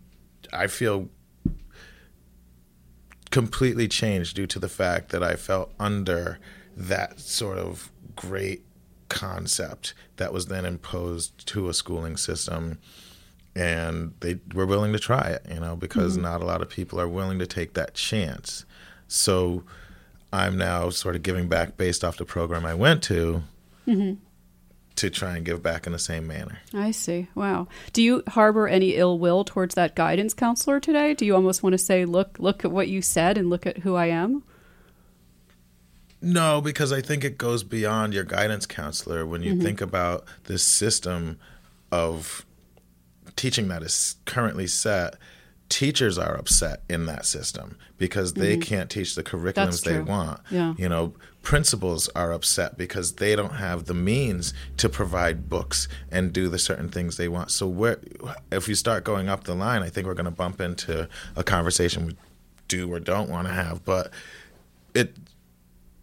[0.51, 1.07] I feel
[3.29, 6.39] completely changed due to the fact that I felt under
[6.75, 8.63] that sort of great
[9.07, 12.79] concept that was then imposed to a schooling system
[13.55, 16.99] and they were willing to try it, you know, because not a lot of people
[16.99, 18.65] are willing to take that chance.
[19.07, 19.63] So
[20.31, 23.43] I'm now sort of giving back based off the program I went to
[24.95, 26.59] to try and give back in the same manner.
[26.73, 27.27] I see.
[27.35, 27.67] Wow.
[27.91, 31.13] Do you harbor any ill will towards that guidance counselor today?
[31.13, 33.79] Do you almost want to say, "Look, look at what you said and look at
[33.79, 34.43] who I am"?
[36.21, 39.57] No, because I think it goes beyond your guidance counselor when Mm-hmm.
[39.57, 41.39] you think about this system
[41.91, 42.45] of
[43.36, 45.15] teaching that is currently set.
[45.69, 49.93] Teachers are upset in that system because they can't teach the curriculums Mm-hmm.
[49.93, 50.41] They want.
[50.49, 50.73] Yeah.
[50.77, 51.13] You know,
[51.43, 56.59] principals are upset because they don't have the means to provide books and do the
[56.59, 57.51] certain things they want.
[57.51, 57.99] So where
[58.51, 61.07] if you start going up the line, I think we're going to bump into
[61.38, 62.17] a conversation we
[62.67, 64.11] do or don't want to have, but
[64.93, 65.15] it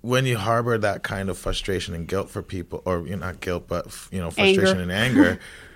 [0.00, 3.40] when you harbor that kind of frustration and guilt for people, or you know, not
[3.40, 4.82] guilt, but you know, frustration Anger.
[4.82, 5.40] and anger,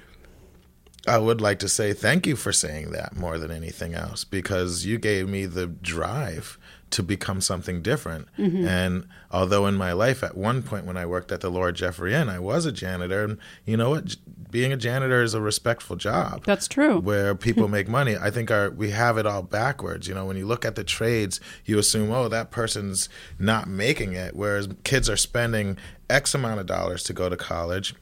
[1.07, 4.87] I would like to say thank you for saying that more than anything else, because
[4.87, 6.59] you gave me the drive
[6.93, 8.29] to become something different.
[8.39, 8.67] Mm-hmm.
[8.67, 12.15] And although in my life, at one point when I worked at the Lord Jeffery
[12.15, 14.17] Inn, I was a janitor, and you know what,
[14.51, 17.01] being a janitor is a respectful job That's true.
[17.01, 18.17] where people make money.
[18.17, 20.07] I think our we have it all backwards.
[20.07, 24.13] You know, when you look at the trades, you assume, oh, that person's not making
[24.13, 25.79] it, whereas kids are spending
[26.11, 27.95] X amount of dollars to go to college.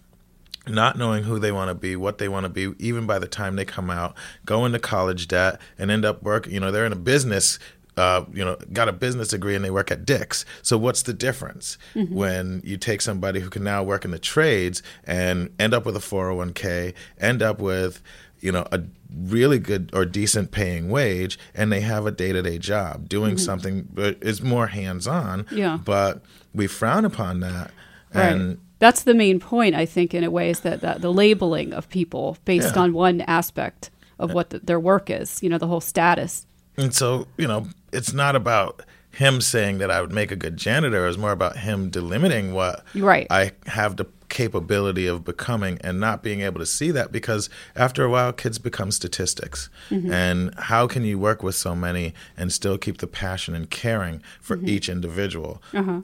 [0.70, 3.28] Not knowing who they want to be, what they want to be, even by the
[3.28, 4.14] time they come out,
[4.44, 6.52] go into college debt and end up working.
[6.52, 7.58] You know, they're in a business
[7.96, 10.46] uh, you know, got a business degree and they work at Dick's.
[10.62, 14.82] So what's the difference when you take somebody who can now work in the trades
[15.04, 18.00] and end up with a 401k, end up with,
[18.40, 18.80] you know, a
[19.14, 23.36] really good or decent paying wage, and they have a day to day job doing
[23.36, 25.44] something that is more hands on.
[25.50, 25.78] Yeah.
[25.84, 26.22] But
[26.54, 27.70] we frown upon that.
[28.14, 28.32] Right.
[28.32, 31.72] And That's the main point, I think, in a way, is that, that the labeling
[31.72, 32.82] of people based Yeah.
[32.82, 36.46] on one aspect of what the, their work is, you know, the whole status.
[36.76, 40.56] And so, you know, it's not about him saying that I would make a good
[40.56, 41.06] janitor.
[41.06, 43.26] It's more about him delimiting what Right.
[43.30, 48.04] I have the capability of becoming and not being able to see that because after
[48.04, 49.68] a while, kids become statistics.
[49.90, 54.22] And how can you work with so many and still keep the passion and caring
[54.40, 55.60] for each individual?
[55.74, 56.00] Uh-huh.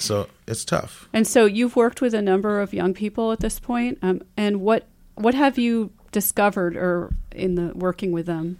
[0.00, 1.08] So it's tough.
[1.12, 4.60] And so you've worked with a number of young people at this point, um, and
[4.60, 8.58] what what have you discovered or in the working with them?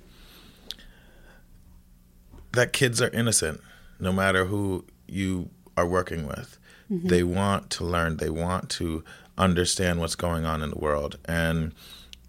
[2.52, 3.60] that kids are innocent
[4.00, 6.58] no matter who you are working with.
[6.90, 9.04] They want to learn, they want to
[9.36, 11.18] understand what's going on in the world.
[11.26, 11.74] And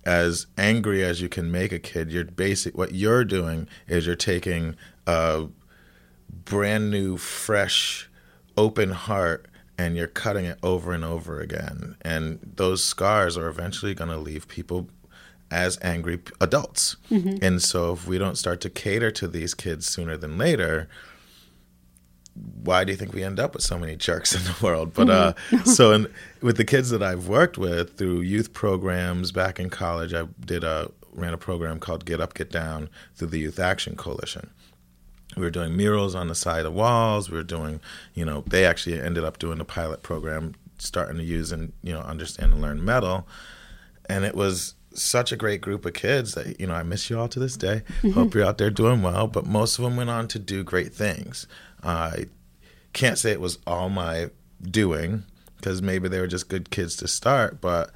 [0.05, 4.15] as angry as you can make a kid, you're basic what you're doing is you're
[4.17, 4.75] taking
[5.07, 5.47] a
[6.43, 8.08] brand new, fresh,
[8.59, 9.47] open heart
[9.77, 11.95] and you're cutting it over and over again.
[12.01, 14.89] And those scars are eventually going to leave people
[15.49, 16.97] as angry adults.
[17.09, 17.37] Mm-hmm.
[17.41, 20.89] And so if we don't start to cater to these kids sooner than later,
[22.35, 24.93] why do you think we end up with so many jerks in the world?
[24.93, 25.69] But uh, mm-hmm.
[25.77, 30.13] so in, with the kids that I've worked with through youth programs back in college,
[30.13, 33.95] I did a ran a program called Get Up, Get Down through the Youth Action
[33.95, 34.51] Coalition.
[35.35, 37.29] We were doing murals on the side of walls.
[37.29, 37.79] We were doing,
[38.13, 41.93] you know, they actually ended up doing a pilot program, starting to use and you
[41.93, 43.27] know understand and learn metal,
[44.07, 47.19] and it was such a great group of kids that you know I miss you
[47.19, 47.83] all to this day.
[48.13, 49.27] Hope you're out there doing well.
[49.27, 51.47] But most of them went on to do great things.
[51.83, 52.25] I
[52.93, 54.29] can't say it was all my
[54.61, 55.23] doing
[55.57, 57.91] because maybe they were just good kids to start, but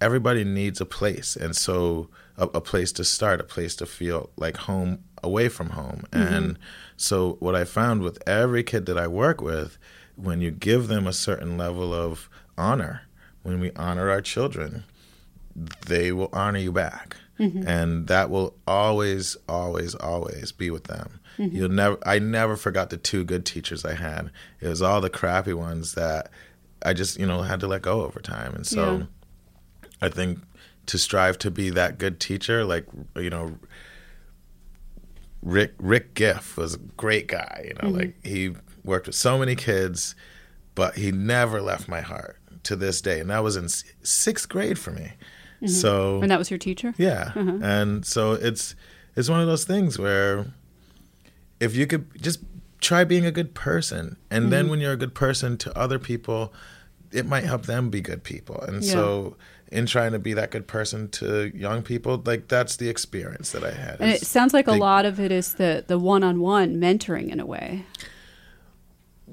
[0.00, 4.30] everybody needs a place, and so a, a, place to start, a place to feel
[4.36, 6.04] like home away from home.
[6.12, 6.34] Mm-hmm.
[6.34, 6.58] And
[6.96, 9.78] so, what I found with every kid that I work with,
[10.16, 13.02] when you give them a certain level of honor,
[13.42, 14.84] when we honor our children,
[15.86, 17.16] they will honor you back.
[17.38, 17.66] Mm-hmm.
[17.66, 21.20] And that will always, always, always be with them.
[21.38, 21.56] Mm-hmm.
[21.56, 21.98] You'll never.
[22.04, 24.30] I never forgot the two good teachers I had.
[24.60, 26.30] It was all the crappy ones that
[26.84, 28.54] I just, you know, had to let go over time.
[28.54, 29.04] And so, yeah.
[30.02, 30.40] I think
[30.86, 33.58] to strive to be that good teacher, like you know,
[35.42, 37.64] Rick Rick Giff was a great guy.
[37.68, 37.98] You know, mm-hmm.
[37.98, 40.14] like he worked with so many kids,
[40.74, 43.20] but he never left my heart to this day.
[43.20, 45.12] And that was in sixth grade for me.
[45.62, 45.68] Mm-hmm.
[45.68, 46.94] So and that was your teacher.
[46.96, 47.58] Yeah, uh-huh.
[47.62, 48.74] and so it's
[49.16, 50.46] it's one of those things where
[51.58, 52.40] if you could just
[52.80, 54.50] try being a good person, and mm-hmm.
[54.50, 56.54] then when you're a good person to other people,
[57.12, 58.60] it might help them be good people.
[58.62, 58.92] And yeah.
[58.92, 59.36] so
[59.70, 63.64] in trying to be that good person to young people like that's the experience that
[63.64, 66.76] i had and it sounds like they, a lot of it is the the one-on-one
[66.76, 67.84] mentoring in a way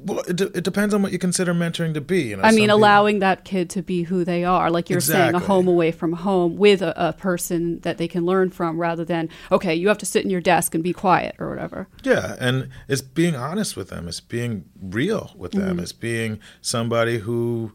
[0.06, 2.22] well, it, it depends on what you consider mentoring to be.
[2.22, 3.30] You know, I mean, allowing people...
[3.30, 5.40] that kid to be who they are, like you're exactly.
[5.40, 8.78] saying, a home away from home with a, a, person that they can learn from,
[8.78, 11.88] rather than okay, you have to sit in your desk and be quiet or whatever.
[12.04, 14.08] Yeah, and it's being honest with them.
[14.08, 15.64] It's being real with them.
[15.64, 15.80] Mm-hmm.
[15.80, 17.72] It's being somebody who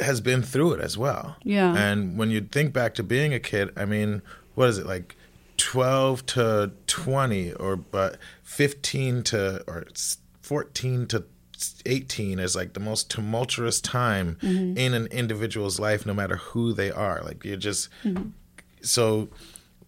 [0.00, 1.36] has been through it as well.
[1.42, 1.74] Yeah.
[1.76, 4.22] And when you think back to being a kid, I mean,
[4.54, 5.16] what is it like?
[5.58, 9.84] 12 to 20 or but 15 to or
[10.40, 11.24] 14 to
[11.86, 14.76] 18 is like the most tumultuous time mm-hmm.
[14.78, 18.28] in an individual's life no matter who they are like you're just mm-hmm.
[18.80, 19.28] so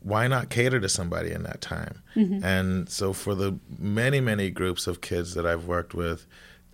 [0.00, 2.44] why not cater to somebody in that time mm-hmm.
[2.44, 6.26] and so for the many many groups of kids that i've worked with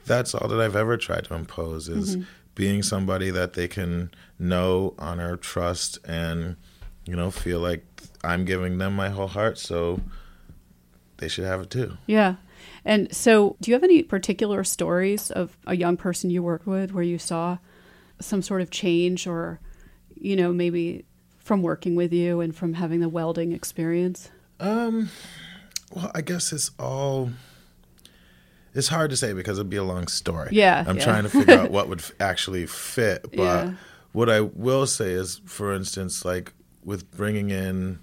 [0.06, 2.24] that's all that i've ever tried to impose is mm-hmm.
[2.56, 6.56] Being somebody that they can know honor trust and
[7.04, 7.84] you know feel like
[8.24, 10.00] i'm giving them my whole heart so
[11.18, 12.34] they should have it too yeah
[12.86, 16.92] and so, do you have any particular stories of a young person you worked with
[16.92, 17.58] where you saw
[18.20, 19.58] some sort of change or,
[20.14, 21.04] you know, maybe
[21.38, 24.30] from working with you and from having the welding experience?
[24.60, 25.10] Um,
[25.92, 27.30] well, I guess it's all.
[28.76, 30.50] It's hard to say because it'd be a long story.
[30.52, 30.84] Yeah.
[30.86, 31.04] I'm yeah.
[31.04, 33.22] trying to figure out what would actually fit.
[33.34, 33.72] But yeah.
[34.12, 36.52] what I will say is, for instance, like
[36.84, 37.98] with bringing in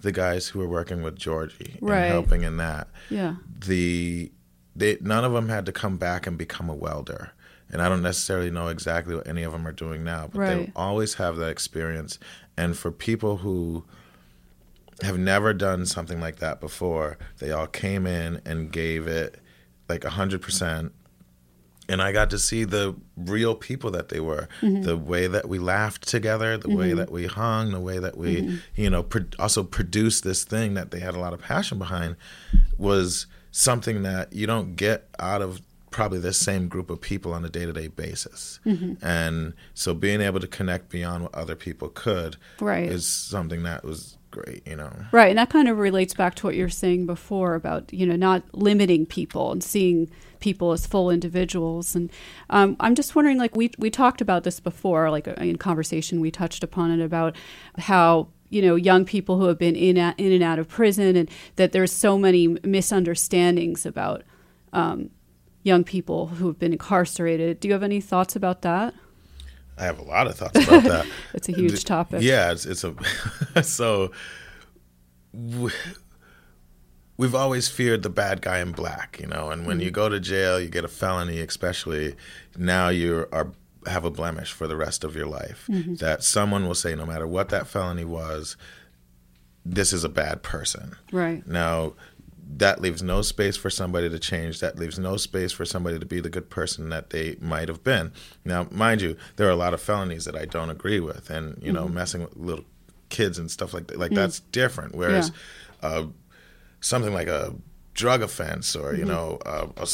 [0.00, 2.04] the guys who were working with Georgie right.
[2.04, 2.88] and helping in that.
[3.10, 3.36] Yeah.
[3.66, 4.32] The
[4.76, 7.32] they none of them had to come back and become a welder.
[7.70, 10.66] And I don't necessarily know exactly what any of them are doing now, but right.
[10.66, 12.18] they always have that experience.
[12.56, 13.84] And for people who
[15.02, 19.40] have never done something like that before, they all came in and gave it
[19.88, 20.92] like a hundred percent
[21.88, 24.82] and I got to see the real people that they were, mm-hmm.
[24.82, 26.78] the way that we laughed together, the mm-hmm.
[26.78, 28.56] way that we hung, the way that we, mm-hmm.
[28.74, 32.16] you know, pro- also produced this thing that they had a lot of passion behind
[32.78, 35.60] was something that you don't get out of
[35.90, 38.94] probably the same group of people on a day-to-day basis mm-hmm.
[39.00, 42.90] and so being able to connect beyond what other people could right.
[42.90, 44.92] is something that was great, you know.
[45.12, 48.16] Right, and that kind of relates back to what you're saying before about you know
[48.16, 50.10] not limiting people and seeing
[50.40, 51.94] people as full individuals.
[51.94, 52.10] And
[52.50, 56.20] um, I'm just wondering, like we we talked about this before, like uh, in conversation
[56.20, 57.36] we touched upon it about
[57.78, 61.30] how you know young people who have been in in and out of prison, and
[61.56, 64.22] that there's so many misunderstandings about.
[64.72, 65.10] Um,
[65.62, 67.58] young people who have been incarcerated.
[67.58, 68.92] Do you have any thoughts about that?
[69.76, 71.06] I have a lot of thoughts about that.
[71.34, 72.22] it's a huge topic.
[72.22, 74.12] Yeah, it's, it's a so
[77.16, 79.50] we've always feared the bad guy in black, you know.
[79.50, 79.84] And when mm-hmm.
[79.84, 82.14] you go to jail, you get a felony, especially
[82.56, 83.52] now you are
[83.86, 85.66] have a blemish for the rest of your life.
[85.70, 85.96] Mm-hmm.
[85.96, 88.56] That someone will say, no matter what that felony was,
[89.64, 90.96] this is a bad person.
[91.12, 91.94] Right now,
[92.56, 94.60] that leaves no space for somebody to change.
[94.60, 97.82] That leaves no space for somebody to be the good person that they might have
[97.82, 98.12] been.
[98.44, 101.60] Now, mind you, there are a lot of felonies that I don't agree with, and
[101.62, 101.94] you know, mm-hmm.
[101.94, 102.64] messing with little
[103.08, 103.98] kids and stuff like that.
[103.98, 104.16] Like mm-hmm.
[104.16, 104.94] that's different.
[104.94, 105.32] Whereas
[105.82, 105.88] yeah.
[105.88, 106.06] uh,
[106.80, 107.54] something like a
[107.94, 109.08] drug offense or you mm-hmm.
[109.08, 109.86] know uh, a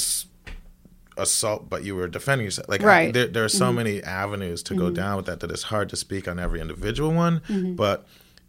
[1.20, 2.68] assault, but you were defending yourself.
[2.68, 3.08] Like right.
[3.08, 3.76] I, there, there, are so mm-hmm.
[3.76, 4.94] many avenues to go mm-hmm.
[4.94, 7.40] down with that that it's hard to speak on every individual one.
[7.40, 7.74] Mm-hmm.
[7.74, 8.06] But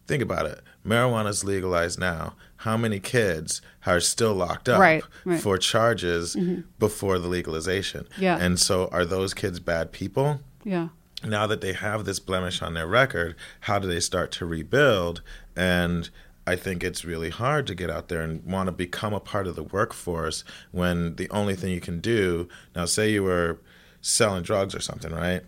[0.07, 2.33] think about it: marijuana is legalized now.
[2.61, 5.41] How many kids are still locked up right, right.
[5.41, 6.61] for charges mm-hmm.
[6.77, 8.07] before the legalization?
[8.17, 8.37] Yeah.
[8.39, 10.41] And so, are those kids bad people?
[10.63, 10.89] Yeah.
[11.23, 15.21] Now that they have this blemish on their record, how do they start to rebuild?
[15.55, 16.09] And
[16.45, 19.47] I think it's really hard to get out there and want to become a part
[19.47, 23.59] of the workforce when the only thing you can do now, say you were
[24.01, 25.41] selling drugs or something, right?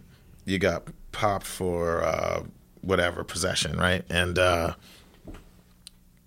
[0.46, 2.44] You got popped for uh,
[2.82, 4.04] whatever possession, right?
[4.10, 4.76] And uh,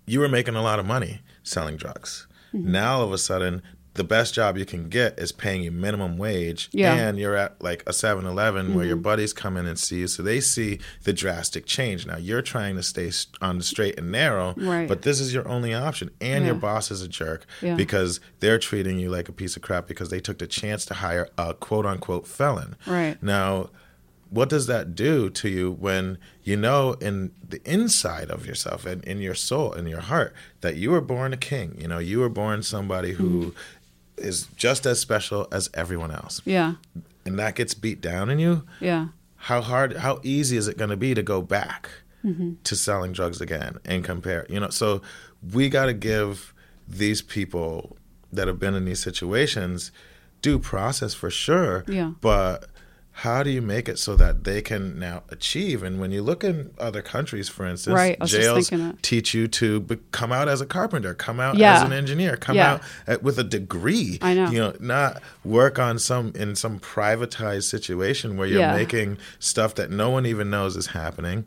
[0.07, 2.25] you were making a lot of money selling drugs.
[2.53, 2.71] Mm-hmm.
[2.71, 3.61] Now all of a sudden,
[3.97, 6.93] the best job you can get is paying you minimum wage yeah.
[6.93, 8.75] and you're at like a 7-eleven mm-hmm.
[8.75, 9.01] where your mm-hmm.
[9.01, 12.75] buddies come in and see you so they see the drastic change now you're trying
[12.75, 14.87] to stay on the straight and narrow right.
[14.87, 16.51] but this is your only option and yeah.
[16.51, 17.75] your boss is a jerk yeah.
[17.75, 20.93] because they're treating you like a piece of crap because they took the chance to
[20.93, 23.69] hire a quote unquote felon right now
[24.29, 29.03] what does that do to you when you know in the inside of yourself and
[29.05, 32.19] in your soul in your heart that you were born a king you know you
[32.19, 33.57] were born somebody who mm-hmm
[34.17, 36.41] is just as special as everyone else.
[36.45, 36.75] Yeah.
[37.25, 38.63] And that gets beat down in you.
[38.79, 39.07] Yeah.
[39.35, 41.89] How hard, how easy is it going to be to go back
[42.25, 42.53] mm-hmm.
[42.63, 44.45] to selling drugs again and compare?
[44.49, 45.01] You know, so
[45.53, 46.53] we got to give
[46.87, 47.97] these people
[48.33, 49.91] that have been in these situations
[50.41, 51.85] due process for sure.
[51.87, 52.13] Yeah.
[52.21, 52.67] But
[53.21, 55.81] how do you make it so that they can now achieve?
[55.81, 59.97] And when you look in other countries, for instance, right, jails teach you to be,
[60.11, 61.77] come out as a carpenter, come out yeah.
[61.77, 62.73] as an engineer, come yeah.
[62.73, 64.19] out at, with a degree.
[64.21, 64.51] I know.
[64.51, 68.75] You know, not work on some in some privatized situation where you're yeah.
[68.75, 71.45] making stuff that no one even knows is happening.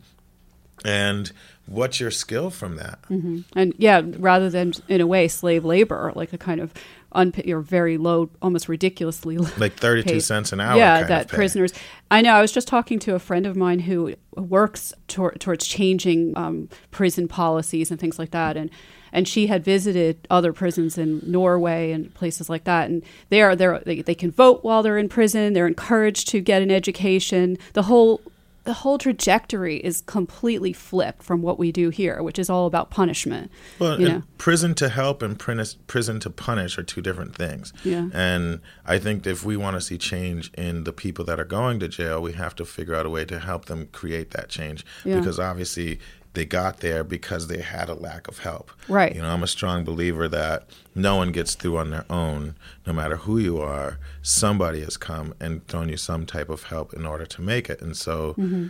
[0.85, 1.31] And
[1.67, 3.01] what's your skill from that?
[3.03, 3.43] Mm-hmm.
[3.55, 6.75] And yeah, rather than in a way slave labor, like a kind of
[7.13, 9.51] unpaid or very low, almost ridiculously low.
[9.59, 10.21] Like 32 paid.
[10.21, 10.79] cents an hour.
[10.79, 11.73] Yeah, that prisoners.
[12.11, 12.35] I know.
[12.35, 16.69] I was just talking to a friend of mine who works tor- towards changing um,
[16.91, 18.57] prison policies and things like that.
[18.57, 18.71] And
[19.13, 22.89] and she had visited other prisons in Norway and places like that.
[22.89, 25.53] And they are they they can vote while they're in prison.
[25.53, 27.59] They're encouraged to get an education.
[27.73, 28.21] The whole
[28.65, 32.91] the whole trajectory is completely flipped from what we do here, which is all about
[32.91, 33.51] punishment.
[33.79, 34.23] Well, you know?
[34.39, 37.73] prison to help and prison to punish are two different things.
[37.85, 38.09] Yeah.
[38.13, 41.81] And I think if we want to see change in the people that are going
[41.81, 44.85] to jail, we have to figure out a way to help them create that change.
[45.05, 45.19] Yeah.
[45.19, 45.99] Because obviously,
[46.35, 48.71] they got there because they had a lack of help.
[48.89, 49.15] Right.
[49.15, 52.55] You know, I'm a strong believer that no one gets through on their own,
[52.87, 53.99] no matter who you are.
[54.23, 57.83] Somebody has come and thrown you some type of help in order to make it.
[57.83, 58.69] And so mm-hmm.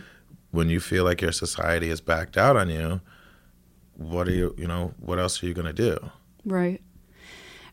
[0.49, 3.01] when you feel like your society has backed out on you,
[3.95, 6.11] what are you, you know, what else are you going to do?
[6.43, 6.81] Right.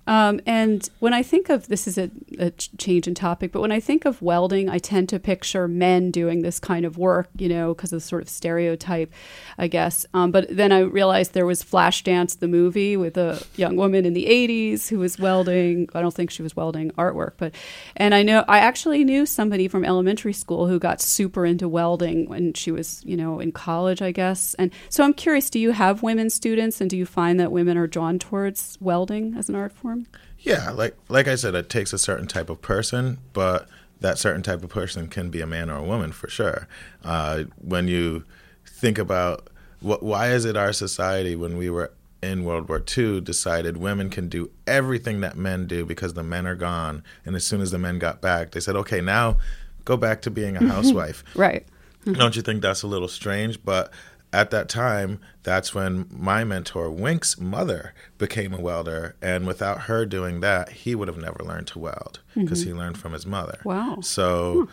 [0.09, 3.71] Um, and when I think of this is a, a, change in topic, but when
[3.71, 7.47] I think of welding, I tend to picture men doing this kind of work, you
[7.47, 9.13] know, because of sort of stereotype,
[9.59, 10.07] I guess.
[10.15, 14.15] Um, but then I realized there was Flashdance, the movie, with a young woman in
[14.15, 15.91] the 80s who was welding.
[15.95, 17.55] I don't think she was welding artwork, but,
[17.95, 22.31] and I know, I actually knew somebody from elementary school who got super into welding
[22.31, 24.55] when she was, you know, in college, I guess.
[24.55, 27.77] And so I'm curious, do you have women students and do you find that women
[27.77, 29.98] are drawn towards welding as an art form?
[30.41, 33.69] Yeah, like like I said, it takes a certain type of person, but
[34.01, 36.69] that certain type of person can be a man or a woman for sure.
[37.05, 38.25] Uh, when you
[38.67, 39.49] think about
[39.81, 41.93] what, why is it our society when we were
[42.23, 46.47] in World War II decided women can do everything that men do because the men
[46.47, 49.37] are gone, and as soon as the men got back, they said, okay, now
[49.85, 51.25] go back to being a housewife.
[51.35, 51.67] right.
[52.05, 53.63] Don't you think that's a little strange?
[53.63, 53.93] But
[54.33, 59.17] at that time, that's when my mentor, Wink's mother, became a welder.
[59.23, 62.71] And without her doing that, he would have never learned to weld because mm-hmm.
[62.71, 63.61] he learned from his mother.
[63.65, 63.99] Wow.
[64.03, 64.71] So hmm.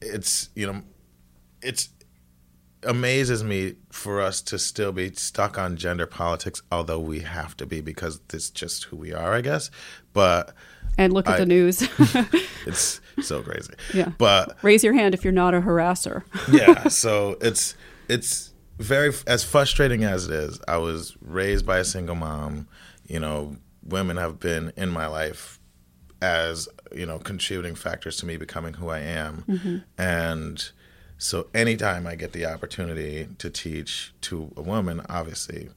[0.00, 0.82] it's, you know,
[1.62, 1.90] it's
[2.82, 7.66] amazes me for us to still be stuck on gender politics, although we have to
[7.66, 9.70] be because it's just who we are, I guess.
[10.12, 10.52] But
[10.98, 11.82] and look at I, the news.
[12.66, 13.74] it's so crazy.
[13.94, 14.10] Yeah.
[14.18, 16.24] But raise your hand if you're not a harasser.
[16.50, 16.88] yeah.
[16.88, 17.74] So it's
[18.10, 20.60] it's very as frustrating as it is.
[20.68, 22.66] I was raised by a single mom.
[23.06, 25.58] You know, women have been in my life
[26.22, 29.76] as you know contributing factors to me becoming who I am, mm-hmm.
[29.98, 30.70] and
[31.18, 35.68] so anytime I get the opportunity to teach to a woman, obviously,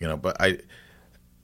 [0.00, 0.58] you know, but I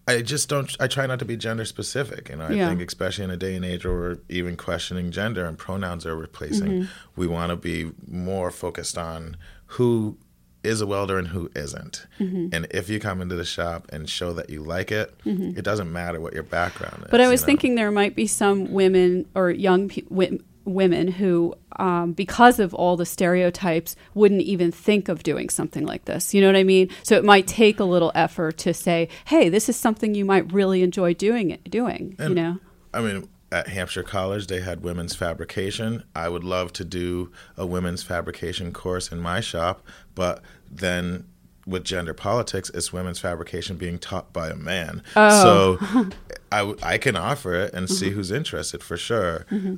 [0.06, 0.74] I just don't.
[0.80, 2.28] I try not to be gender specific.
[2.28, 2.68] You know, I Yeah.
[2.68, 6.16] think especially in a day and age where we're even questioning gender and pronouns are
[6.16, 6.90] replacing, Mm-hmm.
[7.16, 10.16] we want to be more focused on who
[10.64, 12.06] is a welder and who isn't.
[12.18, 12.48] Mm-hmm.
[12.52, 15.92] And if you come into the shop and show that you like it, it doesn't
[15.92, 17.10] matter what your background is.
[17.10, 17.46] But I was you know?
[17.46, 22.96] thinking there might be some women or young pe- women who, um, because of all
[22.96, 26.34] the stereotypes, wouldn't even think of doing something like this.
[26.34, 26.88] You know what I mean?
[27.02, 30.52] So it might take a little effort to say, "Hey, this is something you might
[30.52, 32.58] really enjoy doing." It doing, you know?
[32.92, 36.02] I mean, at Hampshire College, they had women's fabrication.
[36.12, 39.86] I would love to do a women's fabrication course in my shop,
[40.16, 41.28] but then
[41.64, 45.04] with gender politics, it's women's fabrication being taught by a man.
[45.14, 45.78] Oh.
[45.80, 46.08] So
[46.52, 48.16] I, I can offer it and see mm-hmm.
[48.16, 49.46] who's interested for sure.
[49.52, 49.76] Mm-hmm.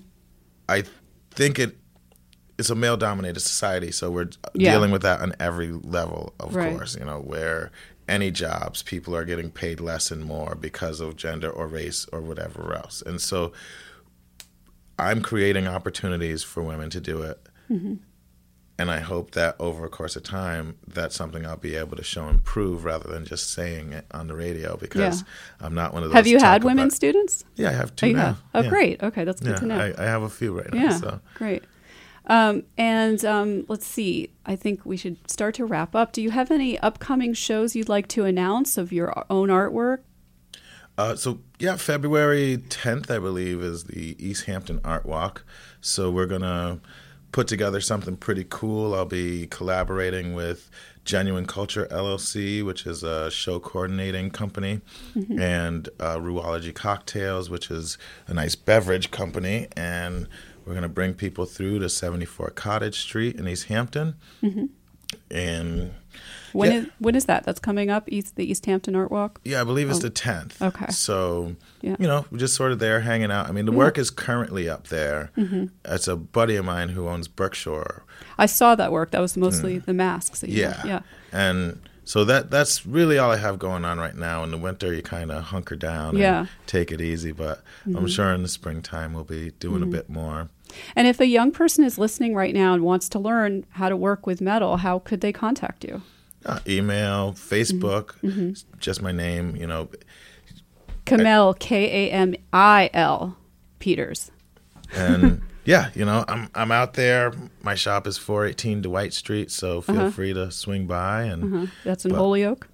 [0.71, 0.85] I
[1.31, 1.77] think it
[2.59, 4.73] it's a male dominated society, so we're Yeah.
[4.73, 6.75] dealing with that on every level, of Right.
[6.75, 7.71] course, you know, where
[8.09, 12.21] any jobs people are getting paid less and more because of gender or race or
[12.21, 13.03] whatever else.
[13.03, 13.53] And so
[14.99, 17.41] I'm creating opportunities for women to do it.
[17.71, 17.95] Mm-hmm.
[18.79, 22.05] And I hope that over a course of time, that's something I'll be able to
[22.05, 25.25] show and prove rather than just saying it on the radio because
[25.61, 26.15] I'm not one of those.
[26.15, 27.45] Have you had women about- students?
[27.57, 28.23] Yeah, I have Oh, two you now.
[28.27, 28.43] have.
[28.55, 28.69] Oh, Yeah.
[28.69, 29.03] great.
[29.03, 29.79] Okay, that's good Yeah, to know.
[29.79, 30.83] I, I have a few right now.
[30.83, 31.21] Yeah, So.
[31.35, 31.65] great.
[32.27, 34.31] Um, and um, let's see.
[34.45, 36.13] I think we should start to wrap up.
[36.13, 40.01] Do you have any upcoming shows you'd like to announce of your own artwork?
[40.99, 45.45] Uh, so yeah, February 10th, I believe, is the Easthampton Art Walk.
[45.81, 46.81] So we're gonna
[47.33, 48.95] put together something pretty cool.
[48.95, 50.71] I'll be collaborating with
[51.05, 54.81] Genuine Culture LLC, which is a show coordinating company,
[55.39, 60.29] and uh, Ruology Cocktails, which is a nice beverage company, and
[60.67, 64.15] we're gonna bring people through to 74 Cottage Street in Easthampton,
[65.31, 65.93] and
[66.53, 66.79] When Yeah.
[66.79, 67.45] is when is that?
[67.45, 68.05] That's coming up.
[68.11, 69.41] East the Easthampton Art Walk.
[69.45, 70.57] Yeah, I believe it's the tenth.
[70.61, 70.87] Oh, Okay.
[70.91, 71.97] So Yeah.
[71.99, 73.47] you know, we're just sort of there hanging out.
[73.49, 75.31] I mean, the work is currently up there.
[75.37, 75.67] Mm-hmm.
[75.85, 78.03] It's a buddy of mine who owns Berkshire.
[78.39, 79.11] I saw that work.
[79.11, 80.41] That was mostly the masks.
[80.41, 80.83] That you Yeah.
[80.87, 81.01] yeah.
[81.31, 84.43] And so that that's really all I have going on right now.
[84.43, 86.31] In the winter, you kind of hunker down Yeah.
[86.33, 86.39] Mm-hmm.
[86.39, 87.33] and take it easy.
[87.33, 90.49] But I'm sure in the springtime we'll be doing a bit more.
[90.95, 93.97] And if a young person is listening right now and wants to learn how to
[93.97, 96.03] work with metal, how could they contact you?
[96.45, 97.55] Uh, email, Mm-hmm.
[97.55, 99.57] Facebook, just my name.
[99.57, 99.89] You know,
[101.05, 103.37] Kamil K A M I L
[103.79, 104.31] Peters.
[104.95, 107.33] and yeah, you know, I'm I'm out there.
[107.63, 110.11] My shop is 418 Dwight Street, so feel Uh-huh.
[110.11, 111.71] free to swing by and.
[111.85, 112.69] That's in But- Holyoke.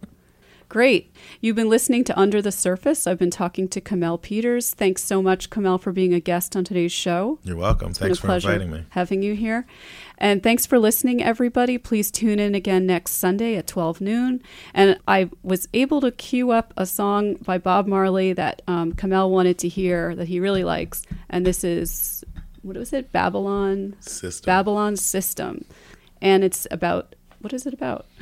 [0.73, 1.15] Great.
[1.43, 3.07] You've been listening to Under the Surface.
[3.07, 4.71] I've been talking to Kamil Peters.
[4.71, 7.39] Thanks so much, Kamil, for being a guest on today's show.
[7.45, 7.91] You're welcome.
[7.91, 8.87] It's Thanks for inviting me.
[8.89, 9.67] having you here.
[10.17, 11.77] And thanks for listening, everybody.
[11.77, 14.43] Please tune in again next Sunday at 12 noon.
[14.73, 19.31] And I was able to cue up a song by Bob Marley that um, Kamil
[19.31, 21.03] wanted to hear that he really likes.
[21.29, 22.25] And this is,
[22.63, 23.13] what was it?
[23.13, 23.95] Babylon?
[24.01, 24.47] System.
[24.47, 25.67] Babylon System.
[26.23, 28.07] And it's about, what is it about?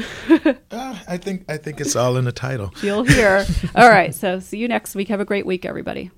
[0.72, 2.72] Uh, I think I think it's all in the title.
[2.82, 3.44] You'll hear.
[3.74, 4.14] All right.
[4.14, 5.08] So see you next week.
[5.08, 6.10] Have a great week, everybody.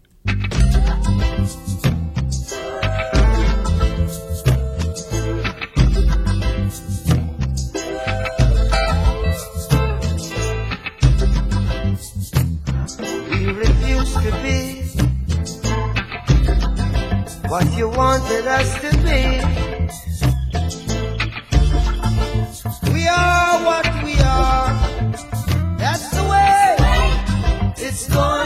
[13.31, 14.83] We refuse to be
[17.49, 19.42] what you wanted us to be.
[23.61, 24.73] What we are.
[25.77, 26.77] That's the way
[27.77, 28.42] it's going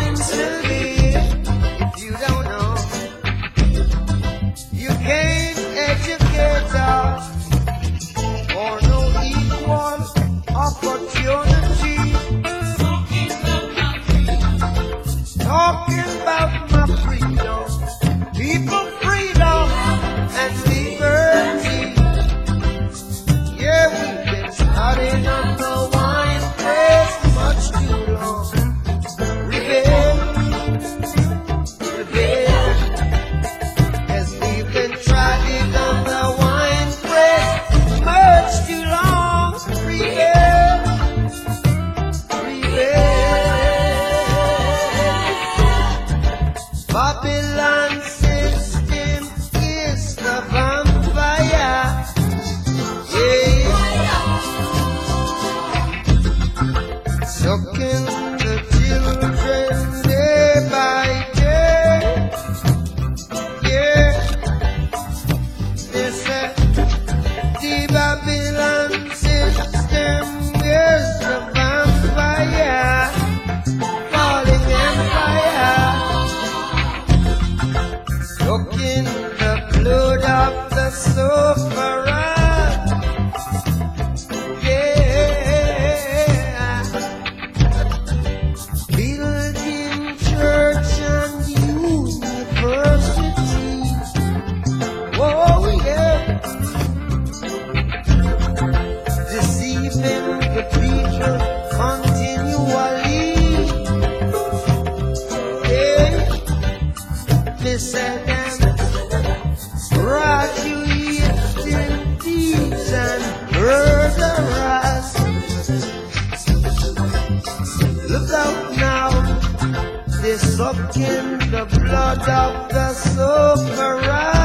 [121.38, 124.35] the blood of the sufferer.